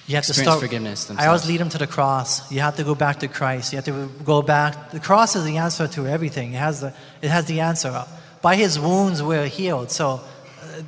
You 0.08 0.16
have 0.16 0.26
to 0.26 0.34
start. 0.34 0.60
forgiveness 0.60 1.12
I 1.12 1.28
always 1.28 1.48
lead 1.48 1.60
them 1.60 1.70
to 1.70 1.78
the 1.78 1.88
cross. 1.88 2.50
You 2.52 2.62
have 2.62 2.78
to 2.78 2.84
go 2.84 2.96
back 2.96 3.20
to 3.20 3.28
Christ. 3.28 3.74
You 3.74 3.78
have 3.78 3.86
to 3.86 4.10
go 4.24 4.42
back. 4.42 4.92
The 4.92 5.00
cross 5.00 5.36
is 5.36 5.44
the 5.44 5.58
answer 5.58 5.88
to 5.90 6.08
everything. 6.08 6.54
It 6.54 6.58
has 6.58 6.82
the, 6.82 6.94
it 7.22 7.30
has 7.30 7.46
the 7.46 7.60
answer. 7.60 8.06
By 8.42 8.56
His 8.56 8.80
wounds 8.80 9.22
we're 9.22 9.48
healed. 9.48 9.92
So, 9.92 10.22
uh, 10.62 10.82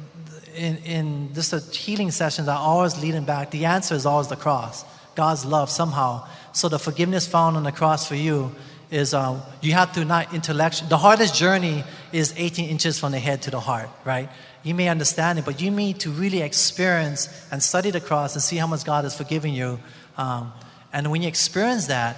in 0.56 0.78
in 0.78 1.34
just 1.34 1.52
the 1.52 1.60
healing 1.60 2.12
sessions, 2.12 2.48
I 2.48 2.56
always 2.56 3.02
lead 3.02 3.14
them 3.14 3.26
back. 3.26 3.52
The 3.52 3.66
answer 3.66 3.96
is 3.96 4.06
always 4.06 4.28
the 4.28 4.38
cross. 4.38 4.86
God's 5.16 5.46
love 5.46 5.70
somehow. 5.70 6.28
So 6.52 6.70
the 6.70 6.80
forgiveness 6.80 7.28
found 7.28 7.58
on 7.58 7.64
the 7.64 7.72
cross 7.72 8.08
for 8.08 8.16
you 8.16 8.52
is 8.92 9.14
um, 9.14 9.42
you 9.62 9.74
have 9.74 9.94
to 9.94 10.06
not 10.06 10.34
intellectual. 10.34 10.88
The 10.90 10.98
hardest 10.98 11.36
journey 11.36 11.84
is 12.12 12.34
18 12.38 12.70
inches 12.70 13.00
from 13.00 13.12
the 13.12 13.20
head 13.20 13.42
to 13.44 13.52
the 13.52 13.60
heart, 13.60 13.90
right? 14.04 14.30
You 14.66 14.74
may 14.74 14.90
understand 14.90 15.38
it, 15.38 15.46
but 15.46 15.62
you 15.62 15.70
need 15.70 16.00
to 16.00 16.10
really 16.10 16.42
experience 16.42 17.30
and 17.52 17.62
study 17.62 17.92
the 17.92 18.02
cross 18.02 18.34
and 18.34 18.42
see 18.42 18.58
how 18.58 18.66
much 18.66 18.84
God 18.84 19.04
has 19.04 19.16
forgiven 19.16 19.54
you. 19.54 19.80
Um, 20.18 20.52
and 20.92 21.12
when 21.12 21.22
you 21.22 21.28
experience 21.28 21.86
that, 21.86 22.18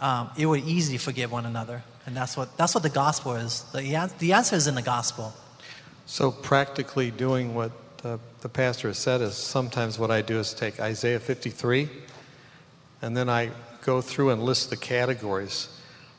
um, 0.00 0.30
it 0.38 0.46
will 0.46 0.56
easily 0.56 0.96
forgive 0.96 1.32
one 1.32 1.44
another. 1.44 1.82
And 2.06 2.16
that's 2.16 2.36
what, 2.36 2.56
that's 2.56 2.72
what 2.72 2.84
the 2.84 2.88
gospel 2.88 3.34
is. 3.34 3.64
The, 3.72 4.12
the 4.20 4.32
answer 4.32 4.54
is 4.54 4.68
in 4.68 4.76
the 4.76 4.82
gospel. 4.82 5.34
So, 6.06 6.30
practically 6.30 7.10
doing 7.10 7.52
what 7.52 7.72
the, 7.98 8.20
the 8.42 8.48
pastor 8.48 8.86
has 8.86 8.98
said 8.98 9.20
is 9.20 9.34
sometimes 9.34 9.98
what 9.98 10.12
I 10.12 10.22
do 10.22 10.38
is 10.38 10.54
take 10.54 10.78
Isaiah 10.78 11.18
53 11.18 11.88
and 13.02 13.16
then 13.16 13.28
I 13.28 13.50
go 13.82 14.00
through 14.00 14.30
and 14.30 14.40
list 14.42 14.70
the 14.70 14.76
categories. 14.76 15.68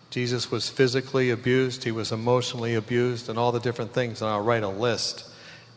Jesus 0.09 0.51
was 0.51 0.67
physically 0.67 1.29
abused, 1.29 1.85
he 1.85 1.91
was 1.91 2.11
emotionally 2.11 2.75
abused, 2.75 3.29
and 3.29 3.39
all 3.39 3.53
the 3.53 3.59
different 3.59 3.93
things, 3.93 4.21
and 4.21 4.29
I'll 4.29 4.43
write 4.43 4.63
a 4.63 4.69
list. 4.69 5.28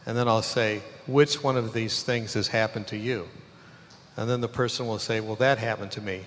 And 0.07 0.17
then 0.17 0.29
I'll 0.29 0.43
say, 0.43 0.83
which 1.07 1.43
one 1.43 1.57
of 1.57 1.73
these 1.73 2.03
things 2.03 2.35
has 2.35 2.49
happened 2.49 2.89
to 2.89 2.97
you? 2.97 3.29
And 4.17 4.29
then 4.29 4.41
the 4.41 4.49
person 4.49 4.87
will 4.87 4.99
say, 4.99 5.21
well, 5.21 5.37
that 5.37 5.59
happened 5.59 5.93
to 5.93 6.01
me. 6.01 6.23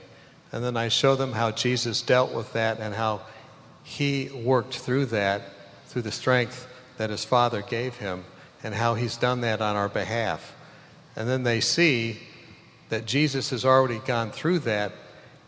And 0.51 0.63
then 0.63 0.77
I 0.77 0.87
show 0.87 1.15
them 1.15 1.33
how 1.33 1.51
Jesus 1.51 2.01
dealt 2.01 2.33
with 2.33 2.53
that 2.53 2.79
and 2.79 2.95
how 2.95 3.21
he 3.83 4.29
worked 4.29 4.75
through 4.75 5.07
that 5.07 5.41
through 5.87 6.03
the 6.03 6.11
strength 6.11 6.67
that 6.97 7.09
his 7.09 7.25
father 7.25 7.61
gave 7.61 7.95
him 7.97 8.23
and 8.63 8.73
how 8.73 8.95
he's 8.95 9.17
done 9.17 9.41
that 9.41 9.61
on 9.61 9.75
our 9.75 9.89
behalf. 9.89 10.55
And 11.15 11.27
then 11.27 11.43
they 11.43 11.61
see 11.61 12.19
that 12.89 13.05
Jesus 13.05 13.49
has 13.51 13.65
already 13.65 13.99
gone 13.99 14.31
through 14.31 14.59
that 14.59 14.91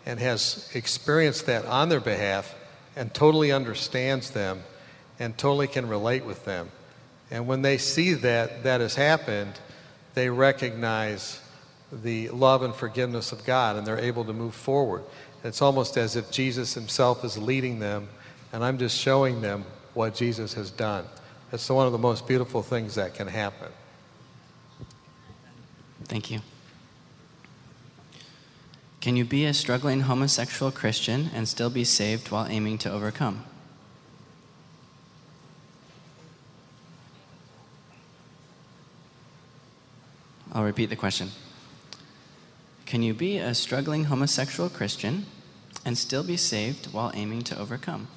and 0.06 0.20
has 0.20 0.70
experienced 0.74 1.46
that 1.48 1.66
on 1.66 1.90
their 1.90 2.00
behalf 2.00 2.56
and 2.96 3.14
totally 3.14 3.52
understands 3.52 4.32
them 4.32 4.64
and 5.20 5.38
totally 5.38 5.68
can 5.68 5.88
relate 5.88 6.26
with 6.26 6.46
them. 6.46 6.70
And 7.30 7.48
when 7.48 7.62
they 7.62 7.78
see 7.78 8.14
that 8.14 8.64
that 8.64 8.82
has 8.82 8.96
happened, 8.96 9.60
they 10.14 10.30
recognize 10.30 11.42
the 11.92 12.30
love 12.30 12.64
and 12.64 12.74
forgiveness 12.74 13.32
of 13.32 13.46
God 13.46 13.76
and 13.76 13.86
they're 13.86 14.00
able 14.00 14.26
to 14.26 14.34
move 14.34 14.56
forward. 14.56 15.04
It's 15.44 15.62
almost 15.62 15.98
as 15.98 16.16
if 16.16 16.32
Jesus 16.32 16.74
himself 16.74 17.24
is 17.24 17.38
leading 17.38 17.80
them 17.80 18.10
and 18.52 18.64
I'm 18.64 18.78
just 18.78 18.98
showing 18.98 19.42
them 19.42 19.66
what 19.94 20.16
Jesus 20.16 20.54
has 20.54 20.72
done. 20.72 21.06
It's 21.52 21.70
one 21.70 21.86
of 21.86 21.92
the 21.92 21.98
most 21.98 22.28
beautiful 22.28 22.62
things 22.62 22.96
that 22.96 23.14
can 23.14 23.28
happen. 23.28 23.72
Thank 26.06 26.32
you. 26.32 26.42
Can 29.00 29.16
you 29.16 29.24
be 29.24 29.46
a 29.46 29.54
struggling 29.54 30.02
homosexual 30.02 30.72
Christian 30.72 31.30
and 31.34 31.48
still 31.48 31.70
be 31.70 31.84
saved 31.84 32.30
while 32.32 32.48
aiming 32.50 32.78
to 32.80 32.92
overcome? 32.92 33.46
I'll 40.58 40.64
repeat 40.64 40.90
the 40.90 40.96
question. 40.96 41.30
Can 42.88 43.04
you 43.04 43.14
be 43.14 43.38
a 43.38 43.54
struggling 43.54 44.06
homosexual 44.06 44.70
Christian 44.70 45.28
and 45.86 45.96
still 45.96 46.24
be 46.24 46.36
saved 46.36 46.88
while 46.92 47.12
aiming 47.14 47.44
to 47.44 47.60
overcome? 47.60 48.08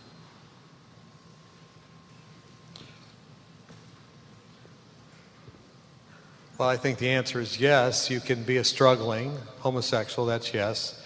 Well, 6.57 6.70
I 6.70 6.79
think 6.79 6.96
the 6.96 7.11
answer 7.11 7.40
is 7.40 7.61
yes. 7.61 8.09
You 8.09 8.20
can 8.20 8.42
be 8.42 8.57
a 8.57 8.64
struggling 8.64 9.37
homosexual, 9.59 10.26
that's 10.26 10.55
yes. 10.55 10.98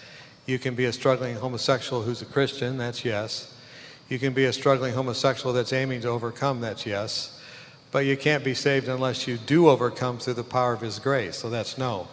You 0.45 0.57
can 0.57 0.73
be 0.73 0.85
a 0.85 0.93
struggling 0.93 1.35
homosexual 1.35 2.01
who's 2.01 2.21
a 2.21 2.25
Christian, 2.25 2.77
that's 2.77 3.03
yes. 3.03 3.53
You 4.07 4.19
can 4.19 4.31
be 4.31 4.45
a 4.45 4.53
struggling 4.53 4.93
homosexual 4.93 5.51
that's 5.51 5.73
aiming 5.73 5.99
to 6.03 6.07
overcome, 6.07 6.61
that's 6.61 6.85
yes. 6.85 7.34
But 7.95 8.05
you 8.05 8.17
can't 8.17 8.43
be 8.43 8.53
saved 8.53 8.89
unless 8.89 9.25
you 9.25 9.37
do 9.37 9.69
overcome 9.69 10.17
through 10.17 10.33
the 10.33 10.43
power 10.43 10.73
of 10.73 10.81
His 10.81 10.99
grace, 10.99 11.37
so 11.37 11.49
that's 11.49 11.77
no. 11.77 12.09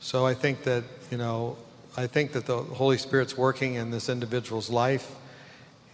So 0.00 0.26
I 0.26 0.34
think 0.34 0.64
that, 0.64 0.84
you 1.10 1.16
know, 1.16 1.56
I 1.96 2.06
think 2.06 2.32
that 2.32 2.44
the 2.44 2.58
Holy 2.58 2.98
Spirit's 2.98 3.38
working 3.38 3.76
in 3.76 3.90
this 3.90 4.10
individual's 4.10 4.68
life, 4.68 5.10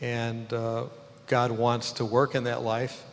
and 0.01 0.53
uh, 0.53 0.87
God 1.29 1.53
wants 1.53 1.93
to 1.93 2.05
work 2.05 2.35
in 2.35 2.43
that 2.43 2.63
life. 2.63 3.05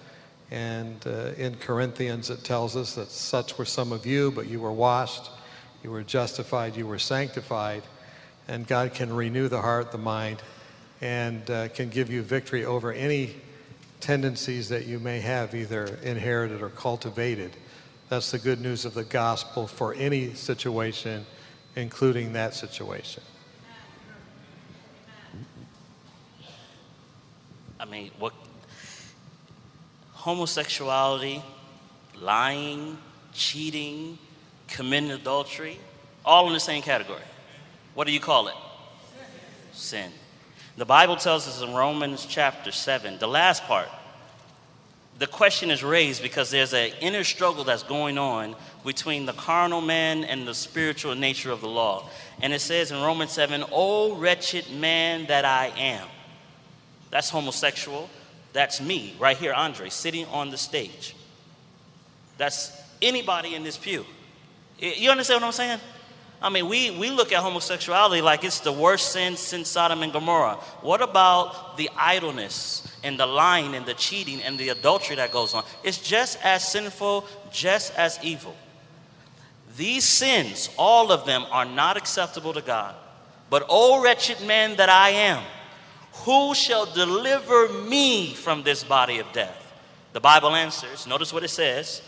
And 0.49 0.97
uh, 1.05 1.33
in 1.37 1.53
Corinthians, 1.57 2.31
it 2.31 2.43
tells 2.43 2.75
us 2.75 2.95
that 2.95 3.11
such 3.11 3.59
were 3.59 3.65
some 3.65 3.91
of 3.91 4.07
you, 4.07 4.31
but 4.31 4.47
you 4.47 4.59
were 4.59 4.73
washed, 4.73 5.29
you 5.83 5.91
were 5.91 6.01
justified, 6.01 6.75
you 6.75 6.87
were 6.87 6.97
sanctified. 6.97 7.83
And 8.47 8.65
God 8.65 8.95
can 8.95 9.15
renew 9.15 9.49
the 9.49 9.61
heart, 9.61 9.91
the 9.91 9.99
mind, 9.99 10.41
and 10.99 11.47
uh, 11.51 11.67
can 11.67 11.89
give 11.89 12.09
you 12.09 12.23
victory 12.23 12.65
over 12.65 12.91
any 12.91 13.35
tendencies 14.03 14.67
that 14.67 14.85
you 14.85 14.99
may 14.99 15.21
have, 15.21 15.55
either 15.55 15.97
inherited 16.03 16.61
or 16.61 16.67
cultivated. 16.67 17.55
That's 18.09 18.31
the 18.31 18.37
good 18.37 18.59
news 18.59 18.83
of 18.83 18.93
the 18.93 19.05
gospel 19.05 19.65
for 19.65 19.93
any 19.93 20.33
situation, 20.33 21.25
including 21.77 22.33
that 22.33 22.53
situation. 22.53 23.23
I 27.79 27.85
mean, 27.85 28.11
what 28.19 28.33
homosexuality, 30.11 31.41
lying, 32.19 32.97
cheating, 33.33 34.17
committing 34.67 35.11
adultery, 35.11 35.79
all 36.25 36.47
in 36.47 36.53
the 36.53 36.59
same 36.59 36.81
category. 36.81 37.21
What 37.93 38.05
do 38.05 38.11
you 38.11 38.19
call 38.19 38.49
it? 38.49 38.55
Sin. 39.71 40.11
The 40.75 40.85
Bible 40.85 41.15
tells 41.15 41.47
us 41.47 41.61
in 41.61 41.73
Romans 41.73 42.25
chapter 42.27 42.71
7, 42.71 43.19
the 43.19 43.27
last 43.27 43.63
part, 43.65 43.87
the 45.19 45.27
question 45.27 45.69
is 45.69 45.83
raised 45.83 46.23
because 46.23 46.49
there's 46.49 46.73
an 46.73 46.91
inner 46.99 47.23
struggle 47.23 47.63
that's 47.63 47.83
going 47.83 48.17
on 48.17 48.55
between 48.83 49.27
the 49.27 49.33
carnal 49.33 49.81
man 49.81 50.23
and 50.23 50.47
the 50.47 50.55
spiritual 50.55 51.13
nature 51.13 51.51
of 51.51 51.61
the 51.61 51.67
law. 51.67 52.09
And 52.41 52.51
it 52.51 52.61
says 52.61 52.91
in 52.91 52.99
Romans 53.01 53.31
7, 53.31 53.63
O 53.71 54.15
wretched 54.15 54.71
man 54.71 55.27
that 55.27 55.45
I 55.45 55.67
am. 55.77 56.07
That's 57.11 57.29
homosexual. 57.29 58.09
That's 58.53 58.81
me, 58.81 59.15
right 59.19 59.37
here, 59.37 59.53
Andre, 59.53 59.89
sitting 59.89 60.25
on 60.25 60.49
the 60.49 60.57
stage. 60.57 61.15
That's 62.39 62.75
anybody 63.01 63.53
in 63.53 63.63
this 63.63 63.77
pew. 63.77 64.05
You 64.79 65.11
understand 65.11 65.41
what 65.41 65.47
I'm 65.47 65.53
saying? 65.53 65.79
I 66.43 66.49
mean, 66.49 66.67
we, 66.67 66.91
we 66.91 67.09
look 67.09 67.31
at 67.31 67.39
homosexuality 67.41 68.21
like 68.21 68.43
it's 68.43 68.59
the 68.59 68.71
worst 68.71 69.13
sin 69.13 69.37
since 69.37 69.69
Sodom 69.69 70.03
and 70.03 70.11
Gomorrah. 70.11 70.55
What 70.81 71.01
about 71.01 71.77
the 71.77 71.89
idleness 71.95 72.85
and 73.01 73.17
the 73.17 73.25
lying 73.25 73.75
and 73.75 73.85
the 73.85 73.93
cheating 73.93 74.41
and 74.41 74.59
the 74.59 74.69
adultery 74.69 75.15
that 75.15 75.31
goes 75.31 75.53
on? 75.53 75.63
It's 75.85 75.99
just 75.99 76.37
as 76.43 76.69
sinful, 76.69 77.25
just 77.49 77.95
as 77.95 78.19
evil. 78.21 78.53
These 79.77 80.03
sins, 80.03 80.69
all 80.77 81.13
of 81.13 81.25
them, 81.25 81.45
are 81.49 81.63
not 81.63 81.95
acceptable 81.95 82.51
to 82.51 82.61
God. 82.61 82.93
But, 83.49 83.65
O 83.69 84.03
wretched 84.03 84.41
man 84.45 84.75
that 84.75 84.89
I 84.89 85.11
am, 85.11 85.41
who 86.25 86.53
shall 86.53 86.85
deliver 86.85 87.69
me 87.69 88.33
from 88.33 88.63
this 88.63 88.83
body 88.83 89.19
of 89.19 89.31
death? 89.31 89.59
The 90.11 90.19
Bible 90.19 90.53
answers. 90.55 91.07
Notice 91.07 91.31
what 91.31 91.45
it 91.45 91.49
says. 91.49 92.01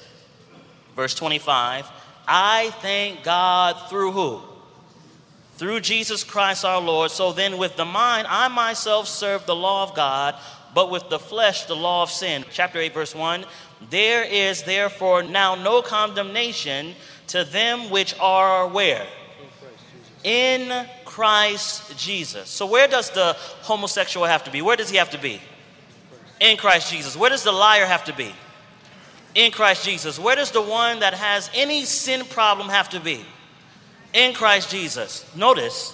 Verse 0.93 1.15
25 1.15 1.89
I 2.27 2.71
thank 2.81 3.23
God 3.23 3.89
through 3.89 4.11
who? 4.11 4.41
Through 5.57 5.81
Jesus 5.81 6.23
Christ 6.23 6.65
our 6.65 6.81
Lord. 6.81 7.11
So 7.11 7.31
then, 7.31 7.57
with 7.57 7.75
the 7.77 7.85
mind, 7.85 8.27
I 8.29 8.47
myself 8.49 9.07
serve 9.07 9.45
the 9.45 9.55
law 9.55 9.83
of 9.83 9.95
God, 9.95 10.35
but 10.73 10.91
with 10.91 11.09
the 11.09 11.19
flesh, 11.19 11.65
the 11.65 11.75
law 11.75 12.03
of 12.03 12.09
sin. 12.09 12.43
Chapter 12.51 12.79
8, 12.79 12.93
verse 12.93 13.15
1 13.15 13.45
There 13.89 14.23
is 14.23 14.63
therefore 14.63 15.23
now 15.23 15.55
no 15.55 15.81
condemnation 15.81 16.93
to 17.27 17.43
them 17.43 17.89
which 17.89 18.17
are 18.19 18.67
where? 18.67 19.05
In 20.23 20.87
Christ 21.05 21.97
Jesus. 21.97 22.49
So, 22.49 22.65
where 22.65 22.87
does 22.87 23.11
the 23.11 23.33
homosexual 23.61 24.25
have 24.25 24.43
to 24.45 24.51
be? 24.51 24.61
Where 24.61 24.75
does 24.75 24.89
he 24.89 24.97
have 24.97 25.11
to 25.11 25.17
be? 25.17 25.39
In 26.41 26.57
Christ 26.57 26.91
Jesus. 26.91 27.15
Where 27.15 27.29
does 27.29 27.43
the 27.43 27.51
liar 27.51 27.85
have 27.85 28.03
to 28.05 28.13
be? 28.13 28.33
In 29.35 29.51
Christ 29.51 29.85
Jesus. 29.85 30.17
Where 30.17 30.35
does 30.35 30.51
the 30.51 30.61
one 30.61 30.99
that 31.01 31.13
has 31.13 31.51
any 31.53 31.85
sin 31.85 32.25
problem 32.25 32.69
have 32.69 32.89
to 32.89 32.99
be? 32.99 33.23
In 34.13 34.33
Christ 34.33 34.71
Jesus. 34.71 35.25
Notice, 35.35 35.93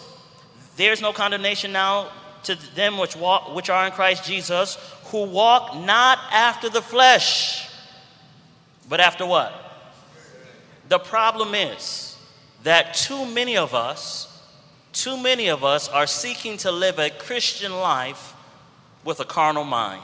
there's 0.77 1.01
no 1.01 1.11
condemnation 1.11 1.71
now 1.71 2.09
to 2.43 2.55
them 2.75 2.97
which, 2.97 3.15
walk, 3.15 3.53
which 3.55 3.69
are 3.69 3.85
in 3.85 3.91
Christ 3.91 4.23
Jesus, 4.23 4.75
who 5.05 5.25
walk 5.25 5.75
not 5.75 6.19
after 6.31 6.69
the 6.69 6.81
flesh, 6.81 7.69
but 8.87 8.99
after 8.99 9.25
what? 9.25 9.53
The 10.89 10.99
problem 10.99 11.55
is 11.55 12.17
that 12.63 12.93
too 12.93 13.25
many 13.25 13.57
of 13.57 13.73
us, 13.73 14.27
too 14.93 15.17
many 15.17 15.47
of 15.47 15.63
us 15.63 15.87
are 15.89 16.07
seeking 16.07 16.57
to 16.57 16.71
live 16.71 16.99
a 16.99 17.09
Christian 17.09 17.73
life 17.73 18.33
with 19.03 19.19
a 19.19 19.25
carnal 19.25 19.63
mind. 19.63 20.03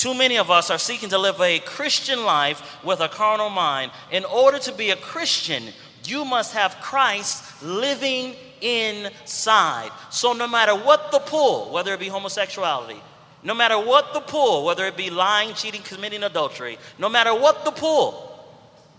Too 0.00 0.14
many 0.14 0.38
of 0.38 0.50
us 0.50 0.70
are 0.70 0.78
seeking 0.78 1.10
to 1.10 1.18
live 1.18 1.38
a 1.42 1.58
Christian 1.58 2.24
life 2.24 2.82
with 2.82 3.00
a 3.00 3.08
carnal 3.08 3.50
mind. 3.50 3.92
In 4.10 4.24
order 4.24 4.58
to 4.60 4.72
be 4.72 4.88
a 4.88 4.96
Christian, 4.96 5.62
you 6.06 6.24
must 6.24 6.54
have 6.54 6.80
Christ 6.80 7.62
living 7.62 8.34
inside. 8.62 9.90
So, 10.08 10.32
no 10.32 10.48
matter 10.48 10.74
what 10.74 11.12
the 11.12 11.18
pull, 11.18 11.70
whether 11.70 11.92
it 11.92 12.00
be 12.00 12.08
homosexuality, 12.08 12.98
no 13.42 13.52
matter 13.52 13.78
what 13.78 14.14
the 14.14 14.22
pull, 14.22 14.64
whether 14.64 14.86
it 14.86 14.96
be 14.96 15.10
lying, 15.10 15.52
cheating, 15.52 15.82
committing 15.82 16.22
adultery, 16.22 16.78
no 16.98 17.10
matter 17.10 17.34
what 17.34 17.66
the 17.66 17.70
pull, 17.70 18.42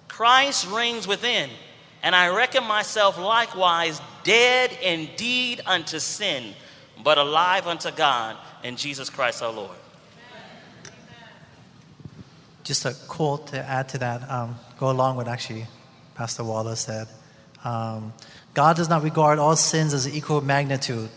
Christ 0.08 0.70
reigns 0.70 1.08
within. 1.08 1.50
And 2.04 2.16
I 2.16 2.28
reckon 2.28 2.64
myself 2.64 3.18
likewise 3.18 4.00
dead 4.24 4.72
indeed 4.84 5.62
unto 5.66 5.98
sin, 5.98 6.54
but 7.04 7.18
alive 7.18 7.66
unto 7.66 7.90
God 7.90 8.38
in 8.64 8.76
Jesus 8.76 9.10
Christ 9.10 9.42
our 9.42 9.52
Lord. 9.52 9.78
Just 12.72 12.86
a 12.86 12.94
quote 13.10 13.48
to 13.48 13.60
add 13.62 13.90
to 13.90 13.98
that, 13.98 14.32
um, 14.32 14.56
go 14.80 14.90
along 14.90 15.18
with 15.18 15.28
actually 15.28 15.66
Pastor 16.16 16.46
Waller 16.46 16.78
said. 16.78 17.10
Um, 17.66 18.14
God 18.54 18.78
does 18.78 18.88
not 18.88 19.04
regard 19.04 19.40
all 19.40 19.58
sins 19.58 19.94
as 19.94 20.08
equal 20.08 20.40
magnitude. 20.40 21.10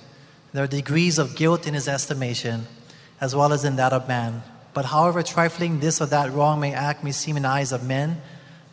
There 0.52 0.64
are 0.64 0.66
degrees 0.66 1.16
of 1.16 1.36
guilt 1.36 1.68
in 1.68 1.74
his 1.74 1.86
estimation, 1.86 2.66
as 3.20 3.36
well 3.36 3.52
as 3.52 3.64
in 3.64 3.76
that 3.76 3.92
of 3.92 4.08
man. 4.08 4.42
But 4.72 4.86
however 4.86 5.22
trifling 5.22 5.78
this 5.78 6.00
or 6.00 6.06
that 6.06 6.32
wrong 6.32 6.58
may 6.58 6.72
act 6.72 7.04
may 7.04 7.12
seem 7.12 7.36
in 7.36 7.44
the 7.44 7.50
eyes 7.50 7.70
of 7.70 7.86
men, 7.86 8.20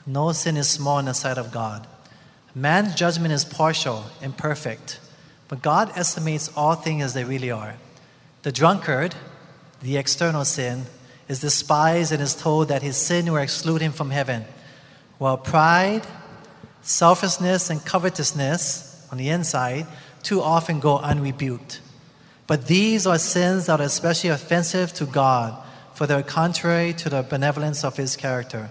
no 0.08 0.32
sin 0.32 0.58
is 0.58 0.67
small 0.67 0.98
in 0.98 1.06
the 1.06 1.13
sight 1.13 1.38
of 1.38 1.52
God. 1.52 1.86
Man's 2.56 2.96
judgment 2.96 3.32
is 3.32 3.46
partial, 3.46 4.06
and 4.24 4.34
imperfect, 4.34 5.00
but 5.48 5.62
God 5.62 5.91
estimates 5.96 6.50
all 6.56 6.74
things 6.74 7.04
as 7.04 7.13
they 7.13 7.26
really 7.26 7.52
are. 7.52 7.76
The 8.41 8.52
drunkard, 8.52 9.13
the 9.84 9.98
external 9.98 10.46
sin, 10.46 10.88
is 11.32 11.39
despised 11.39 12.12
and 12.12 12.22
is 12.22 12.36
told 12.36 12.67
that 12.67 12.82
his 12.82 12.98
sin 12.98 13.32
will 13.32 13.38
exclude 13.38 13.82
him 13.82 13.94
from 13.94 14.10
heaven, 14.10 14.44
while 15.17 15.38
pride, 15.38 16.06
selfishness, 16.82 17.70
and 17.70 17.86
covetousness 17.86 19.08
on 19.13 19.17
the 19.17 19.30
inside 19.30 19.88
too 20.24 20.41
often 20.41 20.82
go 20.82 20.98
unrebuked. 20.98 21.80
But 22.48 22.67
these 22.67 23.08
are 23.08 23.17
sins 23.17 23.67
that 23.67 23.80
are 23.80 23.86
especially 23.86 24.30
offensive 24.30 24.91
to 24.96 25.06
God, 25.06 25.58
for 25.94 26.06
they 26.06 26.15
are 26.15 26.22
contrary 26.22 26.91
to 26.96 27.10
the 27.10 27.22
benevolence 27.22 27.86
of 27.86 27.96
his 27.96 28.17
character. 28.17 28.70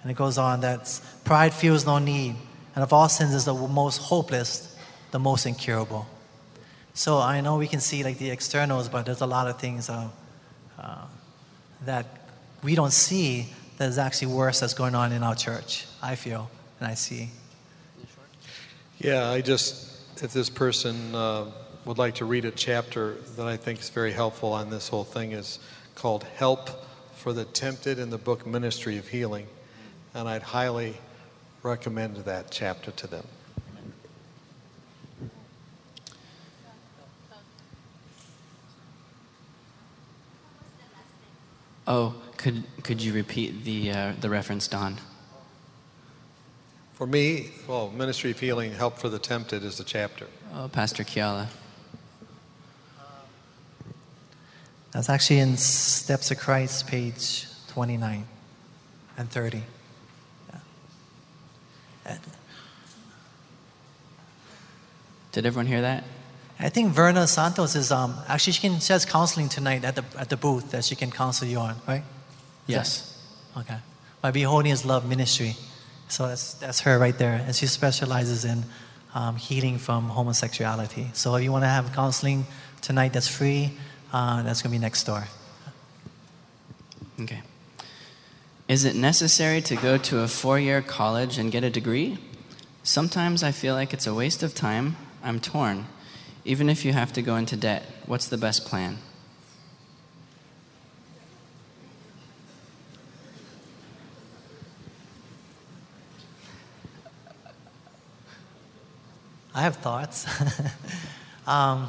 And 0.00 0.10
it 0.10 0.14
goes 0.14 0.38
on 0.38 0.62
that 0.62 0.98
pride 1.24 1.52
feels 1.52 1.84
no 1.84 1.98
need, 1.98 2.36
and 2.74 2.84
of 2.84 2.90
all 2.94 3.10
sins 3.10 3.34
is 3.34 3.44
the 3.44 3.52
most 3.52 3.98
hopeless, 3.98 4.74
the 5.10 5.18
most 5.18 5.44
incurable. 5.44 6.06
So 6.94 7.18
I 7.18 7.42
know 7.42 7.58
we 7.58 7.68
can 7.68 7.80
see 7.80 8.02
like 8.02 8.16
the 8.16 8.30
externals, 8.30 8.88
but 8.88 9.04
there's 9.04 9.20
a 9.20 9.26
lot 9.26 9.46
of 9.46 9.60
things 9.60 9.90
uh, 9.90 10.08
uh, 10.78 11.04
that 11.84 12.06
we 12.62 12.74
don't 12.74 12.92
see 12.92 13.52
that 13.78 13.88
is 13.88 13.98
actually 13.98 14.32
worse 14.32 14.60
that's 14.60 14.74
going 14.74 14.94
on 14.94 15.12
in 15.12 15.22
our 15.22 15.34
church, 15.34 15.86
I 16.02 16.14
feel, 16.14 16.50
and 16.80 16.88
I 16.88 16.94
see. 16.94 17.30
Yeah, 18.98 19.28
I 19.28 19.42
just, 19.42 20.22
if 20.22 20.32
this 20.32 20.48
person 20.48 21.14
uh, 21.14 21.50
would 21.84 21.98
like 21.98 22.14
to 22.16 22.24
read 22.24 22.46
a 22.46 22.50
chapter 22.50 23.14
that 23.36 23.46
I 23.46 23.56
think 23.56 23.80
is 23.80 23.90
very 23.90 24.12
helpful 24.12 24.52
on 24.52 24.70
this 24.70 24.88
whole 24.88 25.04
thing 25.04 25.32
is 25.32 25.58
called 25.94 26.24
Help 26.36 26.70
for 27.14 27.32
the 27.32 27.44
Tempted 27.44 27.98
in 27.98 28.10
the 28.10 28.18
book 28.18 28.46
Ministry 28.46 28.96
of 28.96 29.08
Healing. 29.08 29.46
And 30.14 30.26
I'd 30.28 30.42
highly 30.42 30.96
recommend 31.62 32.16
that 32.16 32.50
chapter 32.50 32.90
to 32.92 33.06
them. 33.06 33.26
Oh, 41.86 42.14
could, 42.36 42.64
could 42.82 43.00
you 43.00 43.12
repeat 43.12 43.64
the, 43.64 43.90
uh, 43.92 44.12
the 44.20 44.28
reference, 44.28 44.66
Don? 44.66 44.96
For 46.94 47.06
me, 47.06 47.50
well, 47.68 47.90
Ministry 47.90 48.30
of 48.30 48.40
Healing, 48.40 48.72
Help 48.72 48.98
for 48.98 49.08
the 49.08 49.18
Tempted 49.18 49.62
is 49.62 49.78
the 49.78 49.84
chapter. 49.84 50.26
Oh, 50.54 50.68
Pastor 50.68 51.04
Keala. 51.04 51.48
That's 54.92 55.10
actually 55.10 55.40
in 55.40 55.58
Steps 55.58 56.30
of 56.30 56.38
Christ, 56.38 56.86
page 56.86 57.46
29 57.68 58.26
and 59.18 59.30
30. 59.30 59.58
Yeah. 59.58 60.58
And 62.06 62.20
Did 65.32 65.44
everyone 65.44 65.66
hear 65.66 65.82
that? 65.82 66.04
I 66.58 66.70
think 66.70 66.92
Verna 66.92 67.26
Santos 67.26 67.76
is 67.76 67.92
um, 67.92 68.14
actually 68.28 68.54
she 68.54 68.60
can 68.62 68.80
she 68.80 68.92
has 68.92 69.04
counseling 69.04 69.48
tonight 69.48 69.84
at 69.84 69.94
the 69.94 70.04
at 70.18 70.30
the 70.30 70.36
booth 70.36 70.70
that 70.70 70.84
she 70.84 70.96
can 70.96 71.10
counsel 71.10 71.46
you 71.46 71.58
on, 71.58 71.76
right? 71.86 72.02
Yes. 72.66 73.22
okay. 73.56 73.78
My 74.22 74.30
Beholding 74.30 74.70
His 74.70 74.84
Love 74.84 75.08
Ministry. 75.08 75.54
So 76.08 76.26
that's 76.26 76.54
that's 76.54 76.80
her 76.80 76.98
right 76.98 77.16
there, 77.16 77.34
and 77.34 77.54
she 77.54 77.66
specializes 77.66 78.44
in 78.44 78.64
um, 79.14 79.36
healing 79.36 79.78
from 79.78 80.08
homosexuality. 80.08 81.08
So 81.12 81.34
if 81.34 81.44
you 81.44 81.52
want 81.52 81.64
to 81.64 81.68
have 81.68 81.92
counseling 81.92 82.46
tonight, 82.80 83.12
that's 83.12 83.28
free. 83.28 83.72
Uh, 84.12 84.42
that's 84.42 84.62
gonna 84.62 84.72
be 84.72 84.78
next 84.78 85.04
door. 85.04 85.28
Okay. 87.20 87.42
Is 88.68 88.84
it 88.84 88.96
necessary 88.96 89.60
to 89.62 89.76
go 89.76 89.96
to 89.98 90.20
a 90.20 90.28
four 90.28 90.58
year 90.58 90.82
college 90.82 91.38
and 91.38 91.52
get 91.52 91.64
a 91.64 91.70
degree? 91.70 92.18
Sometimes 92.82 93.42
I 93.42 93.52
feel 93.52 93.74
like 93.74 93.92
it's 93.92 94.06
a 94.06 94.14
waste 94.14 94.42
of 94.42 94.54
time. 94.54 94.96
I'm 95.22 95.40
torn. 95.40 95.86
Even 96.46 96.70
if 96.70 96.84
you 96.84 96.92
have 96.92 97.12
to 97.14 97.22
go 97.22 97.34
into 97.34 97.56
debt, 97.56 97.82
what's 98.06 98.28
the 98.28 98.38
best 98.38 98.66
plan? 98.66 98.98
I 109.52 109.62
have 109.62 109.74
thoughts. 109.74 110.24
um, 111.48 111.88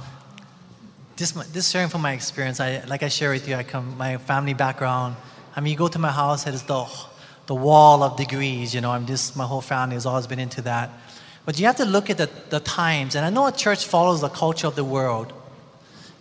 this, 1.17 1.33
this 1.33 1.69
sharing 1.69 1.89
from 1.89 2.01
my 2.01 2.13
experience, 2.13 2.59
I, 2.59 2.83
like 2.85 3.03
I 3.03 3.09
share 3.09 3.29
with 3.29 3.47
you, 3.47 3.53
I 3.53 3.61
come 3.61 3.95
my 3.95 4.17
family 4.17 4.55
background. 4.55 5.17
I 5.55 5.61
mean, 5.61 5.71
you 5.71 5.77
go 5.77 5.87
to 5.87 5.99
my 5.99 6.11
house, 6.11 6.47
it 6.47 6.55
is 6.55 6.63
the, 6.63 6.83
the 7.45 7.53
wall 7.53 8.01
of 8.01 8.17
degrees. 8.17 8.73
You 8.73 8.81
know, 8.81 8.89
I'm 8.89 9.05
just 9.05 9.37
my 9.37 9.45
whole 9.45 9.61
family 9.61 9.93
has 9.93 10.07
always 10.07 10.25
been 10.25 10.39
into 10.39 10.63
that. 10.63 10.89
But 11.47 11.57
you 11.57 11.65
have 11.65 11.77
to 11.77 11.85
look 11.85 12.09
at 12.09 12.17
the, 12.17 12.29
the 12.49 12.59
times, 12.59 13.15
and 13.15 13.25
I 13.25 13.29
know 13.29 13.47
a 13.47 13.53
church 13.53 13.85
follows 13.85 14.19
the 14.19 14.27
culture 14.27 14.67
of 14.67 14.75
the 14.75 14.83
world, 14.83 15.31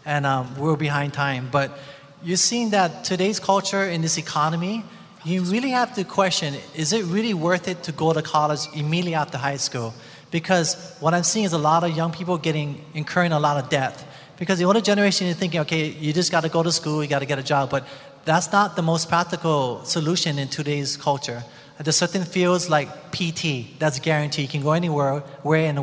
and 0.04 0.24
um, 0.24 0.56
we're 0.56 0.76
behind 0.76 1.14
time. 1.14 1.48
But 1.50 1.76
you're 2.22 2.36
seeing 2.36 2.70
that 2.70 3.02
today's 3.02 3.40
culture 3.40 3.82
in 3.82 4.02
this 4.02 4.18
economy, 4.18 4.84
you 5.24 5.42
really 5.42 5.70
have 5.70 5.96
to 5.96 6.04
question: 6.04 6.54
Is 6.76 6.92
it 6.92 7.04
really 7.06 7.34
worth 7.34 7.66
it 7.66 7.82
to 7.82 7.90
go 7.90 8.12
to 8.12 8.22
college 8.22 8.68
immediately 8.72 9.16
after 9.16 9.36
high 9.36 9.56
school? 9.56 9.94
Because 10.30 10.94
what 11.00 11.12
I'm 11.12 11.24
seeing 11.24 11.44
is 11.44 11.52
a 11.52 11.58
lot 11.58 11.82
of 11.82 11.96
young 11.96 12.12
people 12.12 12.38
getting 12.38 12.84
incurring 12.94 13.32
a 13.32 13.40
lot 13.40 13.56
of 13.56 13.68
debt. 13.68 14.04
Because 14.36 14.60
the 14.60 14.64
older 14.64 14.80
generation 14.80 15.26
is 15.26 15.36
thinking, 15.36 15.58
okay, 15.62 15.88
you 15.88 16.12
just 16.12 16.30
got 16.30 16.42
to 16.42 16.48
go 16.48 16.62
to 16.62 16.70
school, 16.70 17.02
you 17.02 17.10
got 17.10 17.18
to 17.18 17.26
get 17.26 17.40
a 17.40 17.42
job, 17.42 17.68
but 17.70 17.84
that's 18.24 18.52
not 18.52 18.76
the 18.76 18.82
most 18.82 19.08
practical 19.08 19.82
solution 19.84 20.38
in 20.38 20.46
today's 20.46 20.96
culture. 20.96 21.42
There's 21.78 21.96
certain 21.96 22.24
fields 22.24 22.70
like 22.70 22.88
PT 23.12 23.78
that's 23.78 23.98
guaranteed. 23.98 24.42
You 24.42 24.48
can 24.48 24.62
go 24.62 24.72
anywhere, 24.72 25.20
where 25.42 25.66
in, 25.66 25.76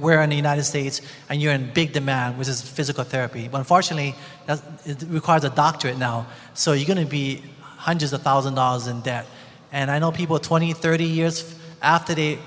where 0.00 0.22
in 0.22 0.30
the 0.30 0.36
United 0.36 0.62
States, 0.62 1.00
and 1.28 1.42
you're 1.42 1.52
in 1.52 1.72
big 1.72 1.92
demand, 1.92 2.38
which 2.38 2.46
is 2.46 2.62
physical 2.62 3.02
therapy. 3.02 3.48
But 3.48 3.58
unfortunately, 3.58 4.14
that, 4.46 4.62
it 4.84 5.02
requires 5.08 5.42
a 5.42 5.50
doctorate 5.50 5.98
now. 5.98 6.28
So 6.54 6.72
you're 6.72 6.86
going 6.86 7.04
to 7.04 7.10
be 7.10 7.42
hundreds 7.62 8.12
of 8.12 8.22
thousand 8.22 8.54
dollars 8.54 8.86
in 8.86 9.00
debt. 9.00 9.26
And 9.72 9.90
I 9.90 9.98
know 9.98 10.12
people 10.12 10.38
20, 10.38 10.72
30 10.72 11.04
years 11.04 11.58
after 11.82 12.14
they 12.14 12.38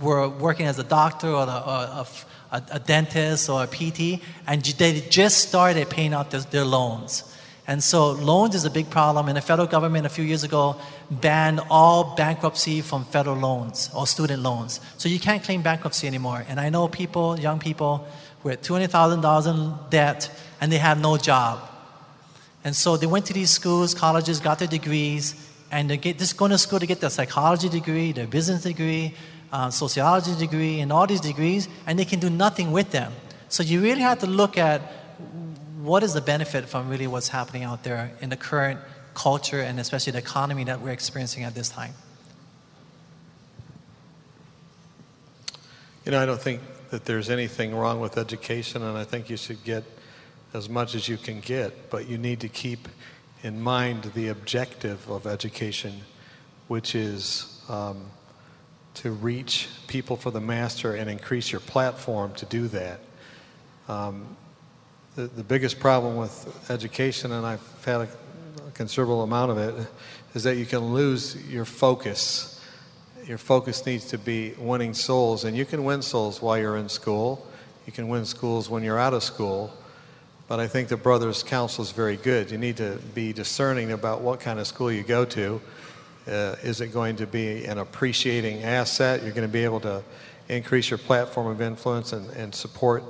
were 0.00 0.28
working 0.28 0.66
as 0.66 0.78
a 0.78 0.84
doctor 0.84 1.28
or, 1.28 1.46
the, 1.46 1.58
or 1.58 2.06
a, 2.52 2.62
a, 2.70 2.78
dentist 2.78 3.48
or 3.48 3.64
a 3.64 3.66
PT, 3.66 4.22
and 4.46 4.62
they 4.62 5.00
just 5.00 5.48
started 5.48 5.90
paying 5.90 6.14
off 6.14 6.30
their, 6.30 6.40
their 6.40 6.64
loans. 6.64 7.33
And 7.66 7.82
so 7.82 8.10
loans 8.10 8.54
is 8.54 8.66
a 8.66 8.70
big 8.70 8.90
problem, 8.90 9.26
and 9.28 9.36
the 9.36 9.40
federal 9.40 9.66
government 9.66 10.04
a 10.04 10.10
few 10.10 10.24
years 10.24 10.44
ago 10.44 10.76
banned 11.10 11.60
all 11.70 12.14
bankruptcy 12.14 12.82
from 12.82 13.04
federal 13.06 13.36
loans 13.36 13.90
or 13.94 14.06
student 14.06 14.42
loans. 14.42 14.80
So 14.98 15.08
you 15.08 15.18
can't 15.18 15.42
claim 15.42 15.62
bankruptcy 15.62 16.06
anymore. 16.06 16.44
And 16.46 16.60
I 16.60 16.68
know 16.68 16.88
people, 16.88 17.40
young 17.40 17.58
people, 17.58 18.06
with 18.42 18.60
$200,000 18.60 19.46
in 19.54 19.74
debt, 19.88 20.30
and 20.60 20.70
they 20.70 20.76
have 20.76 21.00
no 21.00 21.16
job. 21.16 21.58
And 22.64 22.76
so 22.76 22.98
they 22.98 23.06
went 23.06 23.26
to 23.26 23.32
these 23.32 23.50
schools, 23.50 23.94
colleges, 23.94 24.40
got 24.40 24.58
their 24.58 24.68
degrees, 24.68 25.34
and 25.70 25.88
they 25.88 25.96
get 25.96 26.18
just 26.18 26.36
going 26.36 26.50
to 26.50 26.58
school 26.58 26.78
to 26.78 26.86
get 26.86 27.00
their 27.00 27.10
psychology 27.10 27.70
degree, 27.70 28.12
their 28.12 28.26
business 28.26 28.62
degree, 28.62 29.14
uh, 29.52 29.70
sociology 29.70 30.34
degree, 30.34 30.80
and 30.80 30.92
all 30.92 31.06
these 31.06 31.20
degrees, 31.20 31.68
and 31.86 31.98
they 31.98 32.04
can 32.04 32.20
do 32.20 32.28
nothing 32.28 32.72
with 32.72 32.90
them. 32.90 33.12
So 33.48 33.62
you 33.62 33.80
really 33.80 34.02
have 34.02 34.18
to 34.18 34.26
look 34.26 34.58
at 34.58 34.82
what 35.84 36.02
is 36.02 36.14
the 36.14 36.20
benefit 36.20 36.64
from 36.64 36.88
really 36.88 37.06
what's 37.06 37.28
happening 37.28 37.62
out 37.62 37.84
there 37.84 38.12
in 38.20 38.30
the 38.30 38.36
current 38.36 38.80
culture 39.12 39.60
and 39.60 39.78
especially 39.78 40.12
the 40.12 40.18
economy 40.18 40.64
that 40.64 40.80
we're 40.80 40.90
experiencing 40.90 41.44
at 41.44 41.54
this 41.54 41.68
time. 41.68 41.92
You 46.04 46.12
know, 46.12 46.20
I 46.20 46.26
don't 46.26 46.40
think 46.40 46.60
that 46.90 47.04
there's 47.04 47.28
anything 47.28 47.74
wrong 47.74 48.00
with 48.00 48.18
education, 48.18 48.82
and 48.82 48.96
I 48.96 49.04
think 49.04 49.28
you 49.28 49.36
should 49.36 49.62
get 49.64 49.84
as 50.52 50.68
much 50.68 50.94
as 50.94 51.08
you 51.08 51.16
can 51.16 51.40
get, 51.40 51.90
but 51.90 52.08
you 52.08 52.18
need 52.18 52.40
to 52.40 52.48
keep 52.48 52.88
in 53.42 53.60
mind 53.60 54.04
the 54.14 54.28
objective 54.28 55.08
of 55.10 55.26
education, 55.26 56.00
which 56.68 56.94
is 56.94 57.62
um, 57.68 58.06
to 58.94 59.10
reach 59.10 59.68
people 59.86 60.16
for 60.16 60.30
the 60.30 60.40
master 60.40 60.94
and 60.94 61.10
increase 61.10 61.52
your 61.52 61.60
platform 61.60 62.32
to 62.34 62.46
do 62.46 62.68
that. 62.68 63.00
Um, 63.88 64.36
the, 65.16 65.26
the 65.26 65.44
biggest 65.44 65.80
problem 65.80 66.16
with 66.16 66.70
education, 66.70 67.32
and 67.32 67.46
I've 67.46 67.84
had 67.84 68.02
a, 68.02 68.08
a 68.66 68.70
considerable 68.72 69.22
amount 69.22 69.50
of 69.50 69.58
it, 69.58 69.86
is 70.34 70.42
that 70.44 70.56
you 70.56 70.66
can 70.66 70.92
lose 70.92 71.36
your 71.48 71.64
focus 71.64 72.54
your 73.26 73.38
focus 73.38 73.86
needs 73.86 74.06
to 74.06 74.18
be 74.18 74.54
winning 74.58 74.94
souls. 74.94 75.44
And 75.44 75.56
you 75.56 75.64
can 75.64 75.84
win 75.84 76.02
souls 76.02 76.42
while 76.42 76.58
you're 76.58 76.76
in 76.76 76.88
school. 76.88 77.46
You 77.86 77.92
can 77.92 78.08
win 78.08 78.24
schools 78.24 78.68
when 78.68 78.82
you're 78.82 78.98
out 78.98 79.14
of 79.14 79.22
school. 79.22 79.72
But 80.46 80.60
I 80.60 80.66
think 80.66 80.88
the 80.88 80.96
brother's 80.96 81.42
counsel 81.42 81.84
is 81.84 81.90
very 81.90 82.16
good. 82.16 82.50
You 82.50 82.58
need 82.58 82.76
to 82.76 82.98
be 83.14 83.32
discerning 83.32 83.92
about 83.92 84.20
what 84.20 84.40
kind 84.40 84.60
of 84.60 84.66
school 84.66 84.92
you 84.92 85.02
go 85.02 85.24
to. 85.24 85.60
Uh, 86.26 86.56
is 86.62 86.80
it 86.80 86.88
going 86.88 87.16
to 87.16 87.26
be 87.26 87.64
an 87.64 87.78
appreciating 87.78 88.62
asset? 88.62 89.22
You're 89.22 89.32
going 89.32 89.48
to 89.48 89.52
be 89.52 89.64
able 89.64 89.80
to 89.80 90.02
increase 90.48 90.90
your 90.90 90.98
platform 90.98 91.46
of 91.46 91.62
influence 91.62 92.12
and, 92.12 92.28
and 92.30 92.54
support 92.54 93.04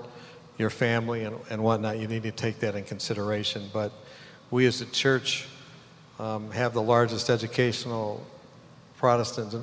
your 0.59 0.71
family 0.71 1.25
and, 1.25 1.37
and 1.51 1.63
whatnot. 1.63 1.99
You 1.99 2.09
need 2.09 2.23
to 2.25 2.31
take 2.31 2.61
that 2.61 2.75
in 2.75 2.85
consideration. 2.85 3.71
But 3.73 3.93
we 4.51 4.67
as 4.67 4.81
a 4.81 4.87
church 4.87 5.47
um, 6.19 6.51
have 6.53 6.75
the 6.75 6.83
largest 6.83 7.31
educational 7.31 8.25
Protestant 8.99 9.63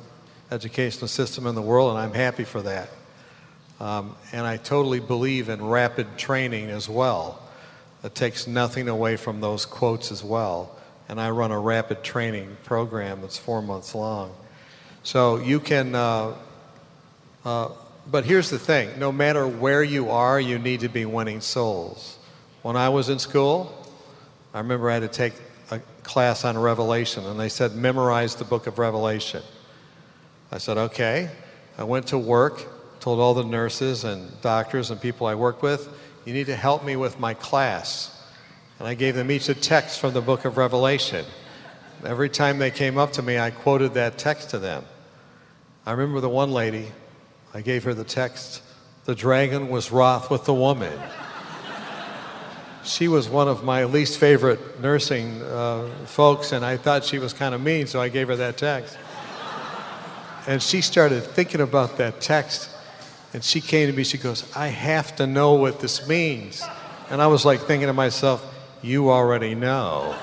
educational 0.51 1.07
system 1.07 1.47
in 1.47 1.55
the 1.55 1.61
world, 1.61 1.91
and 1.91 1.99
I'm 1.99 2.13
happy 2.13 2.43
for 2.43 2.61
that. 2.61 2.89
Um, 3.79 4.15
and 4.31 4.45
I 4.45 4.57
totally 4.57 4.99
believe 4.99 5.49
in 5.49 5.65
rapid 5.65 6.17
training 6.17 6.69
as 6.69 6.87
well. 6.87 7.41
It 8.03 8.13
takes 8.13 8.45
nothing 8.45 8.89
away 8.89 9.15
from 9.15 9.41
those 9.41 9.65
quotes 9.65 10.11
as 10.11 10.23
well. 10.23 10.77
And 11.09 11.19
I 11.19 11.31
run 11.31 11.51
a 11.51 11.59
rapid 11.59 12.03
training 12.03 12.57
program 12.63 13.21
that's 13.21 13.37
four 13.37 13.61
months 13.61 13.95
long. 13.95 14.35
So 15.03 15.37
you 15.37 15.59
can, 15.59 15.95
uh, 15.95 16.35
uh, 17.43 17.69
but 18.11 18.25
here's 18.25 18.49
the 18.49 18.59
thing 18.59 18.99
no 18.99 19.11
matter 19.11 19.47
where 19.47 19.83
you 19.83 20.09
are, 20.09 20.39
you 20.39 20.59
need 20.59 20.81
to 20.81 20.89
be 20.89 21.05
winning 21.05 21.41
souls. 21.41 22.17
When 22.61 22.75
I 22.75 22.89
was 22.89 23.09
in 23.09 23.17
school, 23.17 23.75
I 24.53 24.59
remember 24.59 24.89
I 24.89 24.95
had 24.95 24.99
to 25.01 25.07
take 25.07 25.33
a 25.71 25.79
class 26.03 26.43
on 26.43 26.57
Revelation, 26.57 27.25
and 27.25 27.39
they 27.39 27.49
said, 27.49 27.75
memorize 27.75 28.35
the 28.35 28.43
book 28.43 28.67
of 28.67 28.77
Revelation. 28.77 29.41
I 30.51 30.57
said, 30.57 30.77
okay. 30.77 31.29
I 31.77 31.85
went 31.85 32.07
to 32.07 32.17
work, 32.17 32.67
told 32.99 33.19
all 33.19 33.33
the 33.33 33.45
nurses 33.45 34.03
and 34.03 34.29
doctors 34.41 34.91
and 34.91 35.01
people 35.01 35.25
I 35.25 35.35
worked 35.35 35.63
with, 35.63 35.87
you 36.25 36.33
need 36.33 36.47
to 36.47 36.55
help 36.55 36.83
me 36.83 36.97
with 36.97 37.19
my 37.19 37.33
class. 37.33 38.15
And 38.77 38.87
I 38.87 38.93
gave 38.93 39.15
them 39.15 39.31
each 39.31 39.47
a 39.49 39.55
text 39.55 39.99
from 39.99 40.13
the 40.13 40.21
book 40.21 40.45
of 40.45 40.57
Revelation. 40.57 41.25
Every 42.05 42.29
time 42.29 42.59
they 42.59 42.71
came 42.71 42.97
up 42.97 43.13
to 43.13 43.21
me, 43.21 43.39
I 43.39 43.51
quoted 43.51 43.93
that 43.93 44.17
text 44.17 44.49
to 44.51 44.59
them. 44.59 44.83
I 45.85 45.91
remember 45.91 46.19
the 46.19 46.29
one 46.29 46.51
lady, 46.51 46.91
I 47.53 47.61
gave 47.61 47.83
her 47.83 47.93
the 47.93 48.03
text, 48.03 48.61
the 49.05 49.15
dragon 49.15 49.69
was 49.69 49.91
wroth 49.91 50.29
with 50.29 50.45
the 50.45 50.53
woman. 50.53 50.97
she 52.83 53.07
was 53.07 53.27
one 53.27 53.47
of 53.47 53.63
my 53.63 53.83
least 53.83 54.17
favorite 54.19 54.79
nursing 54.79 55.41
uh, 55.41 55.89
folks, 56.05 56.51
and 56.51 56.63
I 56.63 56.77
thought 56.77 57.03
she 57.03 57.19
was 57.19 57.33
kind 57.33 57.53
of 57.53 57.61
mean, 57.61 57.87
so 57.87 57.99
I 57.99 58.09
gave 58.09 58.27
her 58.29 58.35
that 58.37 58.57
text. 58.57 58.97
And 60.47 60.61
she 60.61 60.81
started 60.81 61.21
thinking 61.21 61.61
about 61.61 61.97
that 61.97 62.19
text. 62.21 62.69
And 63.33 63.43
she 63.43 63.61
came 63.61 63.89
to 63.89 63.95
me, 63.95 64.03
she 64.03 64.17
goes, 64.17 64.45
I 64.55 64.67
have 64.67 65.15
to 65.17 65.27
know 65.27 65.53
what 65.53 65.79
this 65.79 66.07
means. 66.07 66.63
And 67.09 67.21
I 67.21 67.27
was 67.27 67.45
like 67.45 67.61
thinking 67.61 67.87
to 67.87 67.93
myself, 67.93 68.43
You 68.81 69.11
already 69.11 69.55
know. 69.55 70.15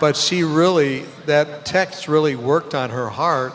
but 0.00 0.16
she 0.16 0.42
really, 0.42 1.00
that 1.26 1.64
text 1.64 2.08
really 2.08 2.36
worked 2.36 2.74
on 2.74 2.90
her 2.90 3.08
heart. 3.08 3.52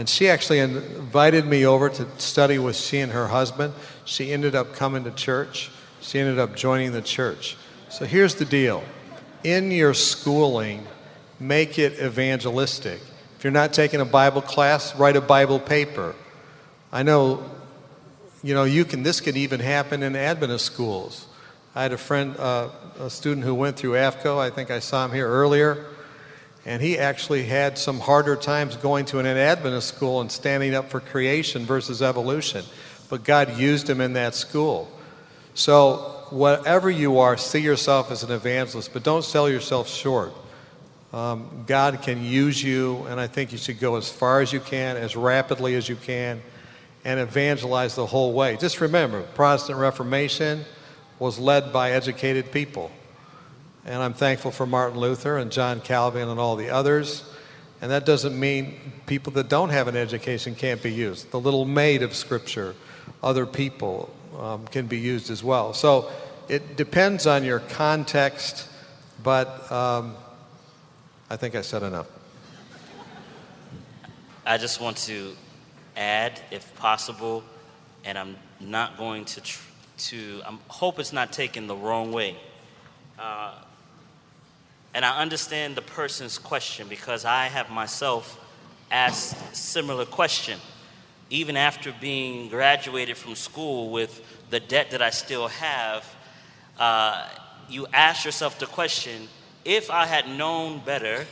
And 0.00 0.08
she 0.08 0.30
actually 0.30 0.60
invited 0.60 1.44
me 1.44 1.66
over 1.66 1.90
to 1.90 2.06
study 2.16 2.58
with 2.58 2.74
she 2.74 3.00
and 3.00 3.12
her 3.12 3.26
husband. 3.26 3.74
She 4.06 4.32
ended 4.32 4.54
up 4.54 4.72
coming 4.72 5.04
to 5.04 5.10
church. 5.10 5.70
She 6.00 6.18
ended 6.18 6.38
up 6.38 6.56
joining 6.56 6.92
the 6.92 7.02
church. 7.02 7.58
So 7.90 8.06
here's 8.06 8.36
the 8.36 8.46
deal 8.46 8.82
in 9.44 9.70
your 9.70 9.92
schooling, 9.92 10.86
make 11.38 11.78
it 11.78 12.00
evangelistic. 12.00 13.02
If 13.36 13.44
you're 13.44 13.50
not 13.50 13.74
taking 13.74 14.00
a 14.00 14.06
Bible 14.06 14.40
class, 14.40 14.96
write 14.96 15.16
a 15.16 15.20
Bible 15.20 15.58
paper. 15.58 16.14
I 16.90 17.02
know, 17.02 17.44
you 18.42 18.54
know, 18.54 18.64
you 18.64 18.86
can, 18.86 19.02
this 19.02 19.20
could 19.20 19.36
even 19.36 19.60
happen 19.60 20.02
in 20.02 20.16
Adventist 20.16 20.64
schools. 20.64 21.26
I 21.74 21.82
had 21.82 21.92
a 21.92 21.98
friend, 21.98 22.34
uh, 22.38 22.70
a 22.98 23.10
student 23.10 23.44
who 23.44 23.54
went 23.54 23.76
through 23.76 23.92
AFCOE. 23.92 24.38
I 24.38 24.48
think 24.48 24.70
I 24.70 24.78
saw 24.78 25.04
him 25.04 25.12
here 25.12 25.28
earlier. 25.28 25.84
And 26.66 26.82
he 26.82 26.98
actually 26.98 27.44
had 27.44 27.78
some 27.78 28.00
harder 28.00 28.36
times 28.36 28.76
going 28.76 29.06
to 29.06 29.18
an 29.18 29.26
Adventist 29.26 29.88
school 29.88 30.20
and 30.20 30.30
standing 30.30 30.74
up 30.74 30.90
for 30.90 31.00
creation 31.00 31.64
versus 31.64 32.02
evolution. 32.02 32.64
But 33.08 33.24
God 33.24 33.56
used 33.56 33.88
him 33.88 34.00
in 34.00 34.12
that 34.12 34.34
school. 34.34 34.90
So, 35.54 36.16
whatever 36.30 36.90
you 36.90 37.18
are, 37.18 37.36
see 37.36 37.58
yourself 37.58 38.10
as 38.10 38.22
an 38.22 38.30
evangelist, 38.30 38.92
but 38.92 39.02
don't 39.02 39.24
sell 39.24 39.48
yourself 39.48 39.88
short. 39.88 40.32
Um, 41.12 41.64
God 41.66 42.02
can 42.02 42.22
use 42.22 42.62
you, 42.62 43.04
and 43.08 43.18
I 43.18 43.26
think 43.26 43.50
you 43.50 43.58
should 43.58 43.80
go 43.80 43.96
as 43.96 44.08
far 44.08 44.40
as 44.40 44.52
you 44.52 44.60
can, 44.60 44.96
as 44.96 45.16
rapidly 45.16 45.74
as 45.74 45.88
you 45.88 45.96
can, 45.96 46.40
and 47.04 47.18
evangelize 47.18 47.96
the 47.96 48.06
whole 48.06 48.32
way. 48.32 48.56
Just 48.56 48.80
remember, 48.80 49.22
Protestant 49.34 49.78
Reformation 49.78 50.64
was 51.18 51.38
led 51.38 51.72
by 51.72 51.92
educated 51.92 52.52
people. 52.52 52.92
And 53.84 54.02
I'm 54.02 54.12
thankful 54.12 54.50
for 54.50 54.66
Martin 54.66 54.98
Luther 54.98 55.38
and 55.38 55.50
John 55.50 55.80
Calvin 55.80 56.28
and 56.28 56.38
all 56.38 56.56
the 56.56 56.70
others. 56.70 57.24
And 57.80 57.90
that 57.90 58.04
doesn't 58.04 58.38
mean 58.38 58.92
people 59.06 59.32
that 59.34 59.48
don't 59.48 59.70
have 59.70 59.88
an 59.88 59.96
education 59.96 60.54
can't 60.54 60.82
be 60.82 60.92
used. 60.92 61.30
The 61.30 61.40
little 61.40 61.64
maid 61.64 62.02
of 62.02 62.14
Scripture, 62.14 62.74
other 63.22 63.46
people 63.46 64.14
um, 64.38 64.66
can 64.66 64.86
be 64.86 64.98
used 64.98 65.30
as 65.30 65.42
well. 65.42 65.72
So 65.72 66.10
it 66.48 66.76
depends 66.76 67.26
on 67.26 67.44
your 67.44 67.60
context, 67.60 68.68
but. 69.22 69.70
Um, 69.72 70.16
I 71.32 71.36
think 71.36 71.54
I 71.54 71.60
said 71.62 71.84
enough. 71.84 72.08
I 74.44 74.58
just 74.58 74.80
want 74.80 74.96
to 75.06 75.36
add, 75.96 76.40
if 76.50 76.74
possible, 76.74 77.44
and 78.04 78.18
I'm 78.18 78.36
not 78.58 78.98
going 78.98 79.24
to, 79.26 79.40
tr- 79.40 79.62
to 79.98 80.42
I 80.44 80.58
hope 80.66 80.98
it's 80.98 81.12
not 81.12 81.32
taken 81.32 81.68
the 81.68 81.76
wrong 81.76 82.10
way. 82.10 82.36
Uh, 83.16 83.54
and 84.94 85.04
I 85.04 85.18
understand 85.18 85.76
the 85.76 85.82
person's 85.82 86.38
question 86.38 86.88
because 86.88 87.24
I 87.24 87.46
have 87.46 87.70
myself 87.70 88.38
asked 88.90 89.54
similar 89.54 90.04
question. 90.04 90.58
Even 91.30 91.56
after 91.56 91.94
being 92.00 92.48
graduated 92.48 93.16
from 93.16 93.36
school 93.36 93.90
with 93.90 94.20
the 94.50 94.58
debt 94.58 94.90
that 94.90 95.00
I 95.00 95.10
still 95.10 95.46
have, 95.46 96.04
uh, 96.78 97.28
you 97.68 97.86
ask 97.92 98.24
yourself 98.24 98.58
the 98.58 98.66
question 98.66 99.28
if 99.64 99.90
I 99.90 100.06
had 100.06 100.28
known 100.28 100.80
better, 100.84 101.26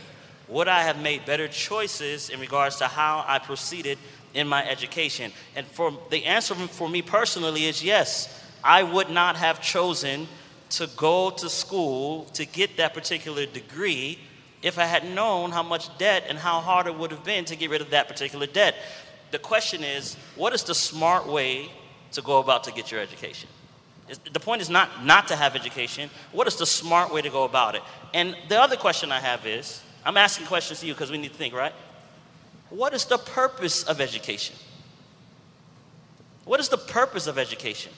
would 0.47 0.69
I 0.69 0.83
have 0.83 1.03
made 1.03 1.27
better 1.27 1.49
choices 1.49 2.31
in 2.31 2.39
regards 2.41 2.77
to 2.77 2.87
how 2.87 3.25
I 3.27 3.39
proceeded 3.39 3.99
in 4.35 4.47
my 4.47 4.67
education? 4.69 5.33
And 5.57 5.67
for 5.67 5.93
the 6.11 6.25
answer 6.25 6.55
for 6.55 6.89
me 6.89 7.03
personally 7.03 7.65
is 7.65 7.83
yes. 7.83 8.45
I 8.63 8.83
would 8.83 9.11
not 9.11 9.37
have 9.37 9.61
chosen 9.61 10.29
to 10.71 10.87
go 10.97 11.31
to 11.31 11.49
school 11.49 12.25
to 12.35 12.45
get 12.45 12.77
that 12.77 12.95
particular 12.95 13.47
degree 13.47 14.19
if 14.63 14.79
I 14.79 14.85
had 14.85 15.05
known 15.05 15.51
how 15.51 15.63
much 15.63 15.97
debt 15.99 16.25
and 16.29 16.39
how 16.39 16.61
hard 16.61 16.87
it 16.87 16.95
would 16.97 17.11
have 17.11 17.25
been 17.25 17.45
to 17.47 17.57
get 17.57 17.71
rid 17.71 17.81
of 17.81 17.91
that 17.91 18.09
particular 18.09 18.47
debt. 18.47 18.75
The 19.31 19.39
question 19.39 19.85
is, 19.85 20.17
what 20.37 20.53
is 20.53 20.65
the 20.65 20.75
smart 20.75 21.27
way 21.27 21.71
to 22.13 22.23
go 22.23 22.39
about 22.39 22.65
to 22.65 22.73
get 22.73 22.91
your 22.91 23.01
education? 23.01 23.49
The 24.33 24.41
point 24.41 24.63
is 24.63 24.71
not 24.71 25.05
not 25.05 25.29
to 25.29 25.37
have 25.37 25.55
education. 25.55 26.09
What 26.33 26.47
is 26.47 26.57
the 26.57 26.65
smart 26.65 27.13
way 27.13 27.21
to 27.21 27.29
go 27.29 27.45
about 27.45 27.75
it? 27.75 27.83
And 28.15 28.35
the 28.49 28.59
other 28.59 28.77
question 28.77 29.13
I 29.13 29.21
have 29.21 29.47
is 29.47 29.83
I'm 30.05 30.17
asking 30.17 30.47
questions 30.47 30.81
to 30.81 30.87
you 30.87 30.95
because 30.95 31.11
we 31.11 31.19
need 31.19 31.33
to 31.33 31.39
think, 31.39 31.53
right? 31.53 31.75
What 32.71 32.95
is 32.95 33.05
the 33.05 33.19
purpose 33.19 33.83
of 33.85 34.01
education? 34.01 34.57
What 36.47 36.61
is 36.61 36.71
the 36.71 36.79
purpose 36.79 37.27
of 37.27 37.37
education? 37.37 37.93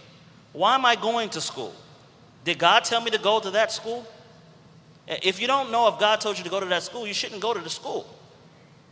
Why 0.52 0.74
am 0.74 0.84
I 0.84 0.96
going 0.96 1.30
to 1.30 1.40
school? 1.40 1.72
Did 2.44 2.58
God 2.58 2.84
tell 2.84 3.00
me 3.00 3.10
to 3.10 3.18
go 3.18 3.40
to 3.40 3.50
that 3.50 3.72
school? 3.72 4.06
If 5.06 5.40
you 5.40 5.46
don't 5.46 5.70
know 5.70 5.88
if 5.88 5.98
God 5.98 6.20
told 6.20 6.38
you 6.38 6.44
to 6.44 6.50
go 6.50 6.60
to 6.60 6.66
that 6.66 6.82
school, 6.82 7.06
you 7.06 7.14
shouldn't 7.14 7.40
go 7.40 7.52
to 7.52 7.60
the 7.60 7.70
school. 7.70 8.06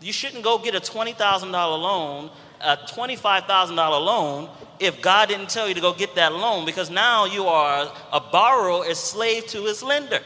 You 0.00 0.12
shouldn't 0.12 0.44
go 0.44 0.58
get 0.58 0.74
a 0.74 0.80
$20,000 0.80 1.52
loan, 1.52 2.30
a 2.60 2.76
$25,000 2.76 3.76
loan, 3.76 4.48
if 4.78 5.00
God 5.02 5.28
didn't 5.28 5.48
tell 5.48 5.68
you 5.68 5.74
to 5.74 5.80
go 5.80 5.92
get 5.92 6.14
that 6.14 6.32
loan, 6.32 6.64
because 6.64 6.90
now 6.90 7.24
you 7.24 7.46
are 7.46 7.90
a 8.12 8.20
borrower, 8.20 8.84
a 8.84 8.94
slave 8.94 9.46
to 9.48 9.64
his 9.64 9.82
lender. 9.82 10.20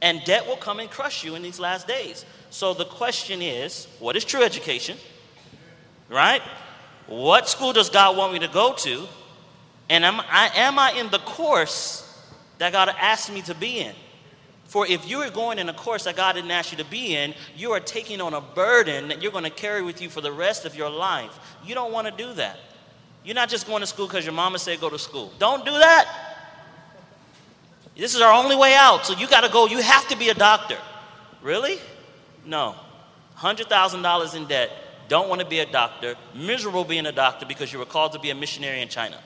And 0.00 0.22
debt 0.24 0.46
will 0.46 0.56
come 0.56 0.80
and 0.80 0.90
crush 0.90 1.24
you 1.24 1.34
in 1.34 1.42
these 1.42 1.58
last 1.58 1.86
days. 1.86 2.24
So 2.50 2.74
the 2.74 2.84
question 2.84 3.42
is 3.42 3.88
what 3.98 4.16
is 4.16 4.24
true 4.24 4.42
education? 4.42 4.96
Right? 6.08 6.42
What 7.06 7.48
school 7.48 7.72
does 7.72 7.90
God 7.90 8.16
want 8.16 8.32
me 8.32 8.38
to 8.40 8.48
go 8.48 8.74
to? 8.74 9.06
And 9.88 10.04
am 10.04 10.20
I, 10.20 10.50
am 10.54 10.78
I 10.78 10.92
in 10.92 11.10
the 11.10 11.18
course 11.20 12.02
that 12.58 12.72
God 12.72 12.88
asked 12.98 13.32
me 13.32 13.42
to 13.42 13.54
be 13.54 13.80
in? 13.80 13.94
For 14.64 14.86
if 14.86 15.08
you 15.08 15.18
are 15.18 15.30
going 15.30 15.58
in 15.58 15.68
a 15.68 15.74
course 15.74 16.04
that 16.04 16.16
God 16.16 16.32
didn't 16.32 16.50
ask 16.50 16.72
you 16.72 16.78
to 16.78 16.84
be 16.84 17.14
in, 17.14 17.34
you 17.56 17.70
are 17.72 17.80
taking 17.80 18.20
on 18.20 18.34
a 18.34 18.40
burden 18.40 19.08
that 19.08 19.22
you're 19.22 19.32
going 19.32 19.44
to 19.44 19.50
carry 19.50 19.82
with 19.82 20.02
you 20.02 20.08
for 20.08 20.20
the 20.20 20.32
rest 20.32 20.64
of 20.64 20.74
your 20.74 20.90
life. 20.90 21.38
You 21.64 21.74
don't 21.74 21.92
want 21.92 22.08
to 22.08 22.12
do 22.12 22.32
that. 22.34 22.58
You're 23.24 23.36
not 23.36 23.48
just 23.48 23.66
going 23.66 23.80
to 23.80 23.86
school 23.86 24.06
because 24.06 24.24
your 24.24 24.34
mama 24.34 24.58
said 24.58 24.80
go 24.80 24.90
to 24.90 24.98
school. 24.98 25.32
Don't 25.38 25.64
do 25.64 25.70
that. 25.70 26.08
This 27.96 28.14
is 28.14 28.20
our 28.20 28.32
only 28.32 28.56
way 28.56 28.74
out. 28.74 29.06
So 29.06 29.14
you 29.14 29.28
got 29.28 29.42
to 29.42 29.50
go. 29.50 29.66
You 29.66 29.80
have 29.80 30.06
to 30.08 30.16
be 30.16 30.28
a 30.28 30.34
doctor. 30.34 30.78
Really? 31.42 31.78
No. 32.44 32.74
$100,000 33.38 34.36
in 34.36 34.46
debt. 34.46 34.70
Don't 35.08 35.28
want 35.28 35.40
to 35.40 35.46
be 35.46 35.60
a 35.60 35.66
doctor. 35.66 36.16
Miserable 36.34 36.84
being 36.84 37.06
a 37.06 37.12
doctor 37.12 37.46
because 37.46 37.72
you 37.72 37.78
were 37.78 37.84
called 37.84 38.12
to 38.12 38.18
be 38.18 38.30
a 38.30 38.34
missionary 38.34 38.82
in 38.82 38.88
China. 38.88 39.18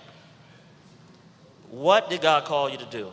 What 1.71 2.11
did 2.11 2.21
God 2.21 2.45
call 2.45 2.69
you 2.69 2.79
to 2.79 2.85
do? 2.87 3.13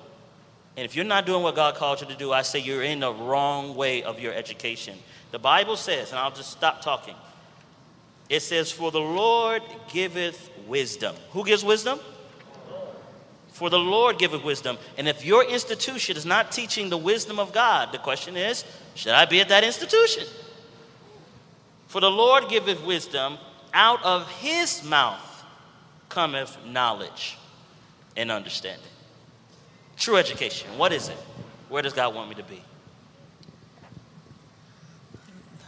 And 0.76 0.86
if 0.86 0.96
you're 0.96 1.06
not 1.06 1.26
doing 1.26 1.44
what 1.44 1.56
God 1.56 1.76
called 1.76 2.02
you 2.02 2.08
to 2.08 2.16
do, 2.16 2.34
I 2.34 2.42
say 2.42 2.60
you're 2.60 2.84
in 2.84 3.00
the 3.00 3.14
wrong 3.14 3.76
way 3.76 4.04
of 4.04 4.20
your 4.20 4.34
education. 4.34 4.98
The 5.32 5.40
Bible 5.40 5.76
says, 5.76 6.12
and 6.12 6.20
I'll 6.20 6.32
just 6.32 6.52
stop 6.52 6.82
talking. 6.82 7.16
It 8.30 8.42
says, 8.42 8.72
For 8.72 8.92
the 8.92 9.00
Lord 9.00 9.62
giveth 9.92 10.50
wisdom. 10.68 11.16
Who 11.32 11.46
gives 11.46 11.64
wisdom? 11.64 12.00
For 13.50 13.70
the 13.72 13.80
Lord 13.80 14.20
giveth 14.20 14.44
wisdom. 14.44 14.78
And 14.98 15.08
if 15.08 15.26
your 15.26 15.44
institution 15.44 16.16
is 16.16 16.26
not 16.26 16.52
teaching 16.52 16.90
the 16.90 16.98
wisdom 16.98 17.40
of 17.40 17.54
God, 17.54 17.92
the 17.92 17.98
question 17.98 18.38
is, 18.38 18.64
should 18.94 19.14
I 19.14 19.26
be 19.26 19.42
at 19.42 19.50
that 19.50 19.64
institution? 19.64 20.26
For 21.88 22.02
the 22.02 22.12
Lord 22.12 22.50
giveth 22.50 22.84
wisdom, 22.84 23.38
out 23.74 24.04
of 24.04 24.30
his 24.34 24.84
mouth 24.84 25.44
cometh 26.10 26.58
knowledge 26.66 27.38
and 28.18 28.32
understanding. 28.32 28.90
True 29.96 30.18
education, 30.18 30.78
what 30.78 30.92
is 30.92 31.08
it? 31.08 31.18
Where 31.70 31.82
does 31.82 31.94
God 31.94 32.14
want 32.14 32.30
me 32.30 32.36
to 32.36 32.44
be? 32.44 32.62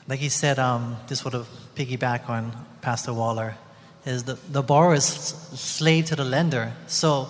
Like 0.07 0.19
he 0.19 0.29
said, 0.29 0.57
um, 0.57 0.97
this 1.07 1.23
would 1.23 1.33
have 1.33 1.47
piggyback 1.75 2.27
on 2.27 2.51
Pastor 2.81 3.13
Waller, 3.13 3.55
is 4.05 4.23
the, 4.23 4.33
the 4.49 4.63
borrower 4.63 4.95
is 4.95 5.05
slave 5.05 6.05
to 6.05 6.15
the 6.15 6.25
lender. 6.25 6.73
So 6.87 7.29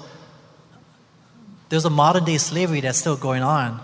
there's 1.68 1.86
a 1.86 1.90
modern 1.90 2.24
day 2.24 2.38
slavery 2.38 2.80
that's 2.80 2.98
still 2.98 3.18
going 3.18 3.44
on, 3.44 3.82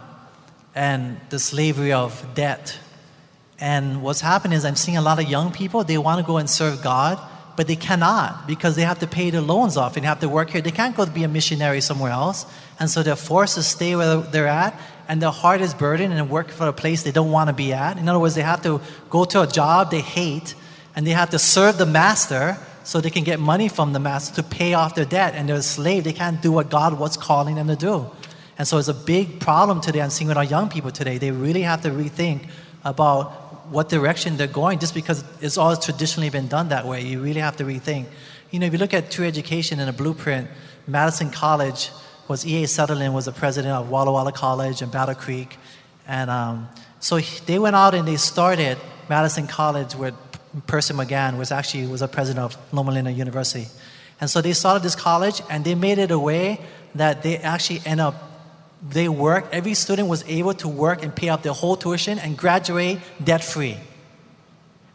and 0.74 1.20
the 1.30 1.40
slavery 1.40 1.92
of 1.92 2.26
debt. 2.36 2.80
And 3.60 4.02
what's 4.02 4.22
happening 4.22 4.58
is 4.58 4.66
I'm 4.66 4.76
seeing 4.76 4.98
a 4.98 5.02
lot 5.02 5.20
of 5.20 5.30
young 5.30 5.52
people, 5.52 5.84
they 5.84 5.98
want 5.98 6.20
to 6.20 6.26
go 6.26 6.38
and 6.38 6.50
serve 6.50 6.82
God, 6.82 7.20
but 7.56 7.68
they 7.68 7.76
cannot 7.76 8.48
because 8.48 8.76
they 8.76 8.82
have 8.82 9.00
to 9.00 9.08
pay 9.08 9.30
their 9.30 9.42
loans 9.42 9.78
off 9.78 9.96
and 9.96 10.06
have 10.06 10.20
to 10.20 10.30
work 10.30 10.50
here. 10.50 10.62
They 10.62 10.72
can't 10.72 10.96
go 10.96 11.06
to 11.06 11.12
be 11.12 11.24
a 11.24 11.28
missionary 11.28 11.82
somewhere 11.82 12.12
else. 12.12 12.46
And 12.80 12.90
so 12.90 13.04
they're 13.04 13.16
forced 13.16 13.56
to 13.56 13.64
stay 13.64 13.96
where 13.96 14.18
they're 14.18 14.48
at, 14.48 14.78
and 15.08 15.22
their 15.22 15.32
heart 15.32 15.62
is 15.62 15.74
burdened 15.74 16.14
and 16.14 16.30
work 16.30 16.50
for 16.50 16.68
a 16.68 16.74
place 16.74 17.04
they 17.04 17.12
don't 17.12 17.32
want 17.32 17.48
to 17.48 17.54
be 17.54 17.72
at. 17.72 17.98
In 17.98 18.10
other 18.10 18.20
words, 18.20 18.36
they 18.36 18.42
have 18.42 18.62
to 18.64 18.82
go 19.10 19.24
to 19.26 19.42
a 19.42 19.48
job 19.48 19.92
they 19.92 20.02
hate, 20.02 20.56
and 20.96 21.08
they 21.08 21.12
have 21.12 21.30
to 21.30 21.40
serve 21.40 21.78
the 21.78 21.86
master 21.86 22.58
so 22.84 23.02
they 23.02 23.10
can 23.10 23.24
get 23.24 23.40
money 23.40 23.68
from 23.70 23.94
the 23.94 24.00
master 24.00 24.36
to 24.36 24.44
pay 24.44 24.74
off 24.74 24.96
their 24.96 25.06
debt. 25.06 25.34
And 25.36 25.48
they're 25.48 25.56
a 25.58 25.62
slave. 25.62 26.04
They 26.04 26.14
can't 26.14 26.42
do 26.42 26.52
what 26.52 26.70
God 26.70 27.00
was 27.00 27.18
calling 27.18 27.56
them 27.56 27.68
to 27.68 27.76
do. 27.76 28.12
And 28.58 28.68
so 28.68 28.78
it's 28.78 28.88
a 28.88 28.94
big 28.94 29.40
problem 29.40 29.82
today. 29.82 30.02
I'm 30.02 30.10
seeing 30.10 30.28
with 30.28 30.38
our 30.38 30.44
young 30.44 30.70
people 30.70 30.92
today. 30.92 31.18
They 31.18 31.32
really 31.32 31.64
have 31.64 31.82
to 31.82 31.90
rethink 31.90 32.48
about 32.84 33.45
what 33.70 33.90
direction 33.90 34.38
they're 34.38 34.48
going 34.48 34.80
just 34.80 34.94
because 34.94 35.24
it's 35.42 35.58
always 35.58 35.80
traditionally 35.80 36.30
been 36.30 36.48
done 36.48 36.70
that 36.70 36.86
way. 36.86 37.02
You 37.02 37.22
really 37.22 37.42
have 37.42 37.58
to 37.58 37.64
rethink. 37.64 38.06
You 38.52 38.60
know, 38.60 38.66
if 38.66 38.74
you 38.74 38.80
look 38.80 38.94
at 38.94 39.12
true 39.12 39.26
education 39.26 39.80
in 39.80 39.88
a 39.88 39.94
blueprint, 39.94 40.50
Madison 40.88 41.32
College 41.32 41.90
was 42.28 42.46
E.A. 42.46 42.68
Sutherland 42.68 43.14
was 43.14 43.26
the 43.26 43.32
president 43.32 43.74
of 43.74 43.90
Walla 43.90 44.12
Walla 44.12 44.32
College 44.32 44.82
and 44.82 44.92
Battle 44.92 45.16
Creek. 45.16 45.58
And 46.08 46.30
um, 46.30 46.70
so 47.00 47.20
they 47.20 47.60
went 47.60 47.76
out 47.76 47.94
and 47.94 48.08
they 48.08 48.18
started 48.18 48.78
Madison 49.10 49.48
College 49.48 49.96
with 49.96 50.14
Percy 50.68 50.94
Magan 50.94 51.38
was 51.38 51.52
actually 51.52 51.88
was 51.88 52.02
a 52.02 52.08
president 52.08 52.46
of 52.46 52.74
Loma 52.74 52.92
Linda 52.92 53.12
University. 53.12 53.68
And 54.22 54.30
so 54.30 54.42
they 54.42 54.54
started 54.54 54.84
this 54.84 54.96
college 54.96 55.42
and 55.50 55.66
they 55.66 55.76
made 55.76 55.98
it 55.98 56.12
a 56.12 56.20
way 56.20 56.62
that 56.96 57.24
they 57.24 57.38
actually 57.38 57.82
end 57.86 58.00
up 58.00 58.16
they 58.82 59.10
worked 59.10 59.54
every 59.54 59.74
student 59.74 60.08
was 60.08 60.24
able 60.28 60.54
to 60.56 60.68
work 60.68 61.04
and 61.04 61.16
pay 61.16 61.30
off 61.30 61.44
their 61.44 61.54
whole 61.54 61.76
tuition 61.76 62.20
and 62.20 62.38
graduate 62.38 63.00
debt 63.24 63.44
free. 63.44 63.78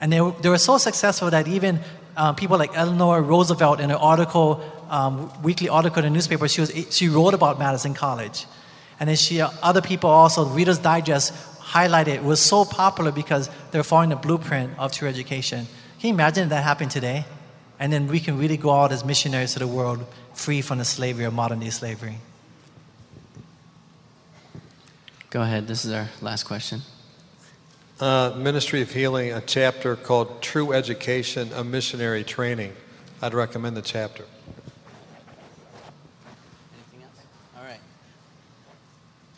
And 0.00 0.12
they, 0.12 0.18
they 0.42 0.48
were 0.48 0.58
so 0.58 0.78
successful 0.78 1.30
that 1.30 1.48
even 1.48 1.80
um, 2.16 2.34
people 2.34 2.58
like 2.58 2.76
Eleanor 2.76 3.22
Roosevelt 3.22 3.80
in 3.80 3.90
an 3.90 3.96
article, 3.96 4.62
um, 4.88 5.30
weekly 5.42 5.68
article 5.68 6.04
in 6.04 6.12
the 6.12 6.14
newspaper, 6.14 6.48
she, 6.48 6.60
was, 6.60 6.72
she 6.90 7.08
wrote 7.08 7.34
about 7.34 7.58
Madison 7.58 7.94
College. 7.94 8.46
And 8.98 9.08
then 9.08 9.16
she, 9.16 9.40
uh, 9.40 9.50
other 9.62 9.80
people 9.80 10.10
also, 10.10 10.44
Reader's 10.46 10.78
Digest 10.78 11.32
highlighted 11.60 12.08
it 12.08 12.24
was 12.24 12.40
so 12.40 12.64
popular 12.64 13.12
because 13.12 13.48
they're 13.70 13.82
following 13.82 14.10
the 14.10 14.16
blueprint 14.16 14.78
of 14.78 14.92
true 14.92 15.08
education. 15.08 15.66
Can 16.00 16.08
you 16.08 16.14
imagine 16.14 16.44
if 16.44 16.50
that 16.50 16.64
happened 16.64 16.90
today? 16.90 17.24
And 17.78 17.92
then 17.92 18.08
we 18.08 18.20
can 18.20 18.38
really 18.38 18.56
go 18.56 18.70
out 18.70 18.92
as 18.92 19.04
missionaries 19.04 19.54
to 19.54 19.58
the 19.58 19.66
world 19.66 20.04
free 20.34 20.60
from 20.60 20.78
the 20.78 20.84
slavery 20.84 21.24
of 21.24 21.32
modern 21.32 21.60
day 21.60 21.70
slavery. 21.70 22.16
Go 25.30 25.42
ahead. 25.42 25.68
This 25.68 25.84
is 25.84 25.92
our 25.92 26.08
last 26.20 26.42
question. 26.42 26.80
Uh, 28.00 28.34
Ministry 28.36 28.82
of 28.82 28.90
Healing, 28.90 29.32
a 29.32 29.40
chapter 29.40 29.94
called 29.94 30.42
True 30.42 30.72
Education, 30.72 31.52
a 31.54 31.62
Missionary 31.62 32.24
Training. 32.24 32.72
I'd 33.22 33.32
recommend 33.32 33.76
the 33.76 33.82
chapter. 33.82 34.24
Anything 36.74 37.04
else? 37.04 37.24
All 37.56 37.62
right. 37.62 37.78